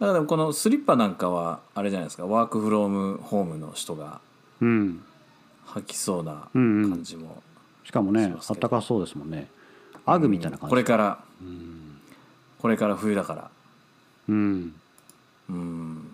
[0.00, 2.26] だからこのスリッパなんかはあれじゃないですか。
[2.26, 4.20] ワークフロームホームの人が
[4.60, 5.02] うん、
[5.66, 6.82] 履きそうなうん。
[6.84, 7.42] うん感じも、
[7.84, 9.48] しかもねあったかそうですもんね。
[10.06, 10.70] アグみたいな感じ。
[10.70, 11.18] これから。
[11.40, 11.98] うん。
[12.58, 13.50] これから冬だから。
[14.28, 14.74] うん。
[15.50, 16.10] うん。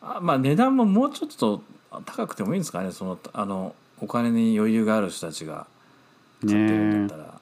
[0.00, 1.62] あまあ値段ももうちょっと
[2.04, 2.92] 高くてもいいんですかね。
[2.92, 5.66] そのあのお金に余裕がある人たちが
[6.46, 7.40] 買ってるんだったら、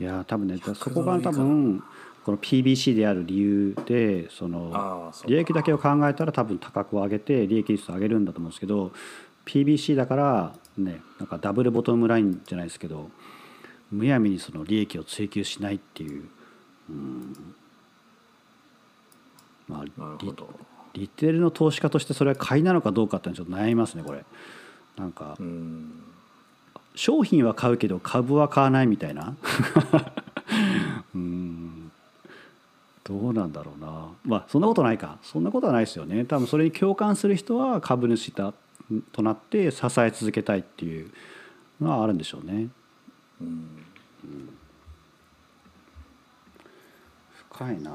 [0.00, 1.82] いや多分ね100そこが多分
[2.24, 8.92] この PBC である理由でその利益だけを考えたら多分価格を上げて利益率を上げるんだと思うんですけど
[9.46, 13.10] PBC だからねなんかダブルボトムラインじゃないですけど
[13.90, 16.24] むやみにその利益を追求しないっていう、
[16.90, 17.54] うん
[19.66, 20.18] まあ、
[20.94, 24.24] リリテールの投資家としてそれは買いなのかどうかってちょっと悩みますねこれ。
[24.96, 26.02] なんかうん
[26.94, 29.34] 商品は買うけど株は買わないみたいな。
[31.14, 31.90] うん。
[33.04, 34.08] どうなんだろうな。
[34.24, 35.18] まあそんなことないか。
[35.22, 36.24] そんなことはないですよね。
[36.24, 38.52] 多分それに共感する人は株主だ
[39.12, 41.10] となって支え続けたいっていう
[41.80, 42.68] のはあるんでしょうね。
[43.40, 43.86] うん。
[47.52, 47.90] 深いな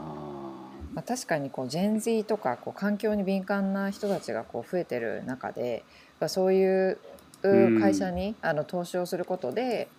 [0.96, 5.86] まあ、確かにこうジェン Z とかこう環境に敏感な人たちがこう増えてる中で
[6.20, 7.00] まあそういう
[7.44, 9.92] うん会社にあの投資をすることで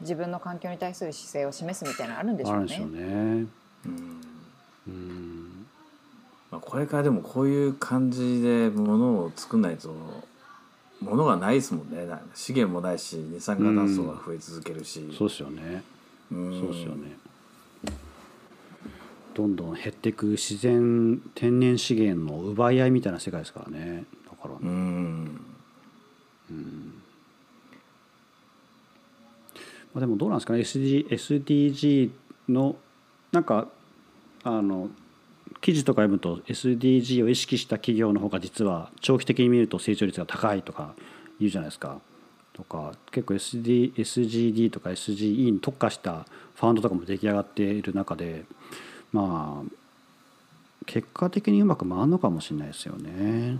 [0.00, 2.56] 自分の環境に対する姿勢を示すみたいなのあるんでしょうね。
[2.56, 2.88] あるんでしょう。
[2.88, 3.46] ね。
[3.84, 4.20] うん。
[4.86, 5.66] うん。
[6.50, 10.24] まあ、これからでもこういう感じで物を作んないと
[11.00, 12.06] 物がないですもんね。
[12.06, 15.82] な資源もないし二酸化炭素が増え続けるし、そうですよね。
[16.30, 16.60] うん。
[16.60, 17.27] そうですよね
[19.38, 24.02] どんどん減っていく自然天然資源の奪い合いみたいな世界ですからね。
[24.28, 24.58] だからね。
[24.62, 25.40] うん。
[29.94, 30.58] まあ、でもどうなんですかね。
[30.62, 32.10] SDG, SDG
[32.48, 32.74] の
[33.30, 33.68] なんか
[34.42, 34.90] あの
[35.60, 40.96] 記事とか読むと SDG を意識した企業の方が実は長期的に見ると成長率が高いとか
[41.38, 42.00] 言うじゃないですか。
[42.54, 46.26] とか結構 SD SGD とか SGE に特化した
[46.56, 48.44] ファンドとかも出来上がっている中で
[49.12, 49.78] まあ
[50.86, 53.58] 結果的にうまく回るのかもしれないですよね。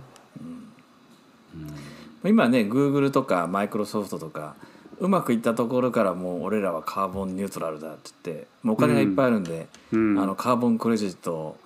[2.23, 4.55] 今ね Google とかマイクロソフトとか
[4.99, 10.19] うまくいったところからもう俺らはカーボンニュートラルだって言ってもうお金がいっぱいあるんで、うん。
[10.19, 11.57] あのカーボンクレジットを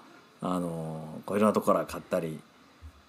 [0.41, 2.39] あのこういろんなところから買ったり、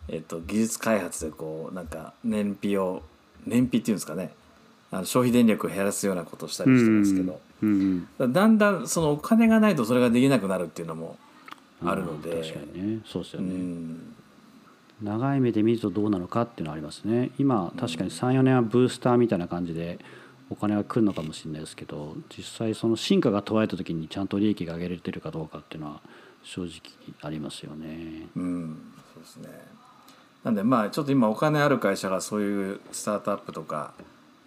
[0.08, 3.02] えっと、技術開発でこうなんか燃費を
[3.44, 4.30] 燃費っていうんですかね
[4.94, 11.16] あの消費電力を減らすようなことをしたりしてますけど、うんうんだんだんそのお金がないとそれができなくなるっていうのも
[11.84, 13.00] あるので、うん確かにね。
[13.04, 13.54] そうですようね。
[13.54, 14.14] ん。
[15.02, 17.32] 長い目で見るとどうなのかっていうのはありますね。
[17.38, 19.98] 今確かに34年はブースターみたいな感じで
[20.50, 26.00] お金が来るのかもしれないですけど実際その進化が問われた時にちゃんと利益が上げれてるかどうかっていうのは
[26.44, 26.70] 正直
[27.22, 28.28] ありますよね。
[28.36, 28.78] うん、
[29.14, 29.48] そうですね。
[30.44, 33.94] なんでまあちょっと今お金ある会社がそういうスタートアップとか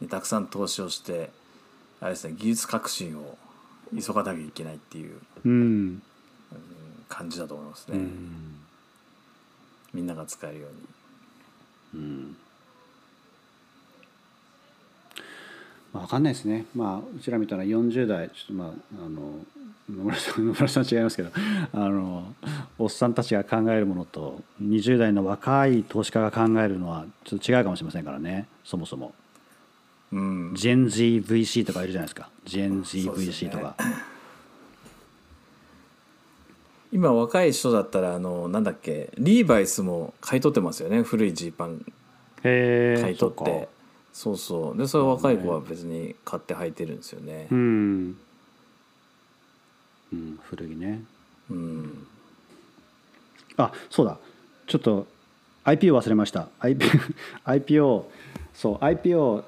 [0.01, 1.29] にたくさん投資をして
[1.99, 3.37] あれですね技術革新を
[3.95, 6.01] 急がなきゃいけないっていううん、
[7.07, 7.97] 感じだと思いますね。
[7.97, 8.57] うん
[9.93, 10.67] みんなが使えるよ
[11.93, 12.03] うに。
[12.03, 12.37] うん
[15.93, 19.39] まあ、分かんないですね、まあ、うちらみたいな40代ちょっとまああの
[19.89, 21.31] 野村さん 野村さん違いますけど
[21.73, 22.35] あの
[22.77, 29.13] おっさんたちが考えるものと20代の若い投資家が考えるのはちょっと違うかもしれませんからねそもそも。
[30.11, 32.29] うん、ジェン ZVC とかいるじゃないですか。
[32.45, 33.75] ジェン ZVC とか、
[36.91, 41.03] 今若い人だったらあのなんだっけリーバイスも買い取ってますよね。
[41.03, 41.85] 古いジーパン。
[42.41, 43.67] 買い取って。
[44.13, 44.77] そうそう。
[44.77, 47.47] でそれ若い子は別に買って履いてるんですよね。
[47.51, 47.55] う。
[47.55, 48.17] ん、
[50.13, 51.03] うん、古着ね。
[51.49, 52.07] うん。
[53.57, 54.17] あそうだ。
[54.67, 55.05] ちょっと
[55.65, 56.47] IPO 忘れました。
[56.61, 57.13] IPO,
[57.45, 58.03] IPO
[58.53, 59.43] そう IPO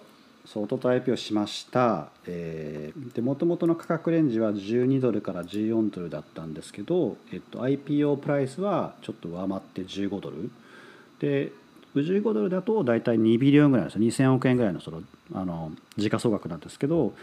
[0.51, 10.49] そう一昨日 IPO しました、えーで元々の価格レンジは12ドルから14ドルだったんですけど、えっと、IPO プライスはちょっと上回って15ドル。
[11.19, 11.51] で
[11.95, 15.01] 15ドルだと大体2ビリオンぐらいです2000億円ぐらいのその
[15.33, 17.13] あの時価総額なんですけど、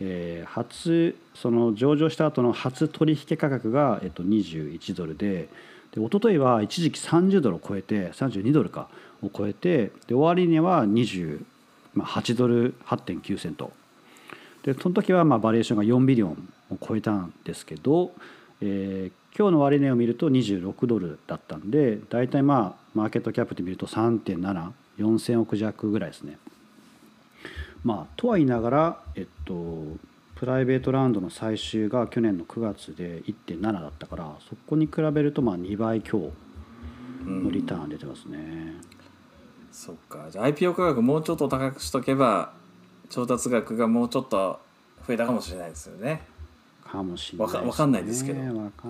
[0.00, 5.48] えー初その上場した後の初取引価格が、えっと、21ドルで
[5.92, 8.88] で一昨日は一時期30ドルを超えて32ドルか
[9.22, 10.84] を超えてで終値は
[11.96, 13.72] 28ドル8.9セント
[14.62, 18.12] でその時はまあバリエーションが4ビリオンを超えたんですけど、
[18.60, 26.38] えー今日の終値を見ると26ドルだったんで大体まあマーケットキャップで見ると3.74000億弱ぐらいですね。
[27.84, 29.84] まあとは言いながら、えっと、
[30.36, 36.32] プライベートラウンドの最終が去年の9月で1.7だったからそこに比べるとまあ2倍強
[37.26, 38.72] のリターン出てますね。
[39.76, 40.26] そっか。
[40.30, 42.52] じゃあ IPO 価格もうちょっと高くしとけば
[43.10, 44.58] 調達額がもうちょっと
[45.06, 46.22] 増えたかもしれないですよね。
[46.82, 48.40] かもしれないわかわかんないですけど。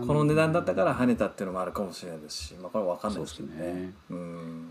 [0.07, 3.73] この値段だったから跳ねたっていうのもあるかもしれないですし、まあ、これは分かんないですけどね。
[3.73, 3.93] ね。
[4.11, 4.69] うん。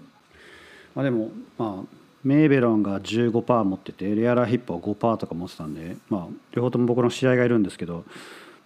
[0.95, 8.03] まあ、でも、まあ、メーベロンが15%持っててレアラヒップは5%とか持ってたんで、まあ、両方とも僕の知り合いがいるんですけど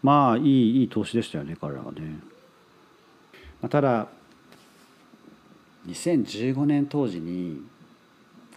[0.01, 2.01] まあいいいい投資でしたよね彼らはね、
[3.61, 4.07] まあ、ただ
[5.87, 7.61] 2015年当時に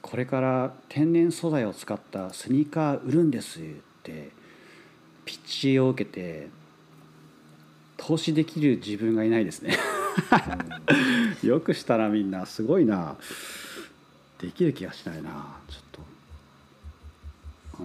[0.00, 3.62] これから天然素材を使ったスニーカー売るんですっ
[4.02, 4.30] て
[5.24, 6.48] ピッチを受けて
[7.96, 9.78] 投資できる自分がいないですね。
[11.44, 12.46] よくしたらみんな。
[12.46, 13.16] すごいな。
[14.40, 15.30] できる気がしないな
[15.68, 16.00] ちょっと、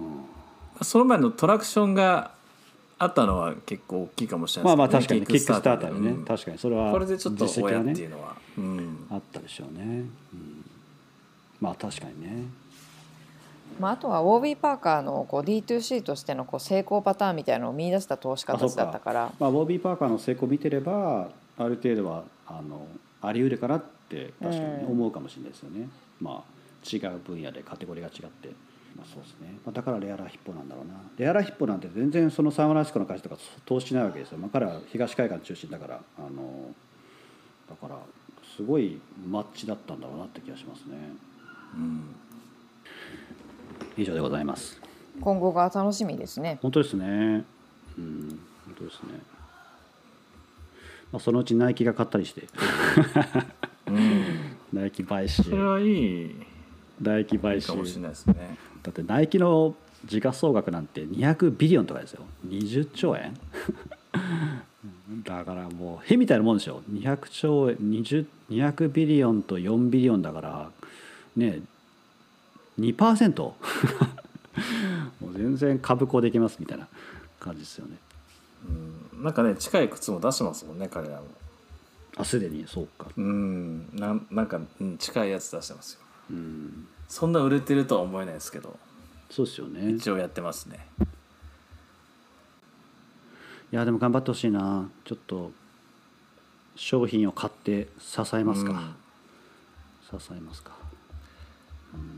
[0.00, 0.84] うん。
[0.84, 2.32] その前のトラクションが
[2.98, 6.24] あったのは結構大きいかもしれまないですけどあまあ確かにキックスターターでね、うん。
[6.24, 7.92] 確かにそれはこれでちょっと親実績がね。
[7.92, 10.64] っていうのは、うん、あったでしょうね、うん、
[11.60, 12.44] まあ確かにね。
[13.78, 19.32] まあ、あとはウォービー・パーカーのこう D2C としてのこう成功パターンみたいなのを見出した投資家たちだったから。
[19.38, 22.86] まあ、ボビー・パーカーの成功を見てればある程度はあの
[23.20, 25.88] あり得るかなって確かに思うかもしれないですよね、
[26.20, 26.58] まあ
[26.90, 28.50] 違う分野でカテゴリーが違って、
[28.96, 30.94] まあ、そうですね、まあ、だからレアラヒッポなんだろうな。
[31.16, 36.74] レアラヒッポなんて全然そのサンフランシスコの会社とか投資しないわけですよ、まあ、彼は東海岸中心だからあの
[37.68, 37.98] だから
[38.56, 40.96] すごいマッチだったんだろうなって気がしますね。
[41.74, 42.14] うん。
[43.96, 44.80] 以上でございます。
[45.20, 46.58] 今後が楽しみですね。
[46.62, 47.44] 本当ですね。
[47.98, 49.20] うん本当ですね。
[51.12, 52.48] まあそのうちナイキが買ったりして。
[54.72, 56.34] ナイキ買収それはいい
[57.00, 57.68] ナイキ買収。
[57.68, 58.56] かもしれないですね。
[58.82, 59.74] だってナイキの
[60.04, 62.24] 時価総額なんて200ビリオンとかですよ。
[62.46, 63.36] 20兆円？
[65.24, 66.82] だからもうへみたいなもんでしょ。
[66.92, 70.70] 200兆円20 200ビリオンと4ビリオンだから
[71.36, 71.60] ね
[72.78, 73.54] 2% も
[75.22, 76.86] う全然株高できますみたいな
[77.40, 77.96] 感じですよね。
[79.14, 79.22] うん。
[79.24, 81.26] なんかね近い靴も出してますもんね彼らも。
[82.16, 82.64] あすでに？
[82.66, 83.06] そうか。
[83.16, 83.88] うん。
[83.94, 86.86] なんなんか、うん、近いやつ出してますようん。
[87.08, 88.78] そんな売れてるとは思えないですけど。
[89.30, 89.92] そうですよね。
[89.92, 90.86] 一応やってますね。
[93.70, 94.88] いやでも頑張ってほしいな。
[95.04, 95.52] ちょっと
[96.74, 98.94] 商品を買って支えますか、
[100.10, 100.72] 支えますか。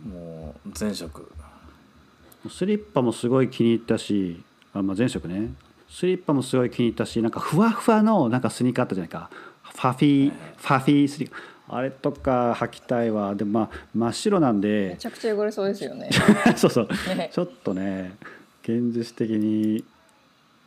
[0.06, 1.30] もう前職。
[2.48, 4.42] スリッパもすごい気に入ったし
[4.72, 5.52] あ、まあ、前職ね。
[5.88, 9.28] スリッパもすごい気に入ったしなんかふわふわのなんかスニーカーあったじゃないか。
[9.62, 11.36] ファフィーファフィースリッパ
[11.72, 13.34] あれとか履きたいわ。
[13.36, 16.10] でもまあ真っ白なんめでちゃくちゃ汚れそうですよね。
[16.56, 16.88] そうそう。
[17.16, 17.30] ね。
[17.32, 18.16] ちょっとね
[18.62, 19.84] 現実的に、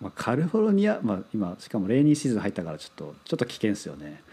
[0.01, 4.23] まあ、カリフォルニア、まあ、今しかもレイニーシーズン入ったからちょっとちょっと危険ですよね。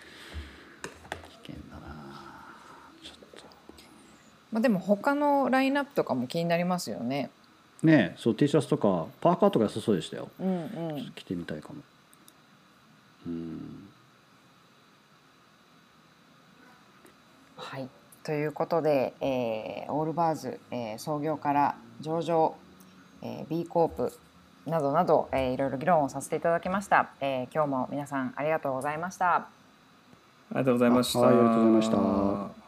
[1.45, 1.95] 危険だな。
[3.03, 3.45] ちょっと。
[4.53, 7.31] まあでも他のラインナップとかも気になりますよね。
[7.83, 10.29] ねそう T シャツとかパーカーとか良さそうでしたよ。
[10.39, 10.53] うんう
[10.99, 11.13] ん。
[11.17, 11.83] 着てみたいかも。
[13.27, 13.91] うん
[17.61, 17.89] はい。
[18.31, 22.55] ということで、えーオールバーズ、えー創業から上場、
[23.23, 24.13] えー B コープ
[24.67, 29.35] などなど、えーいろいろ議論をさせていただきました、えー今日も皆さんありがとうございました。
[29.35, 29.49] あ
[30.53, 31.19] りがとうございました。
[31.19, 31.91] はいありがとうございまし
[32.55, 32.60] た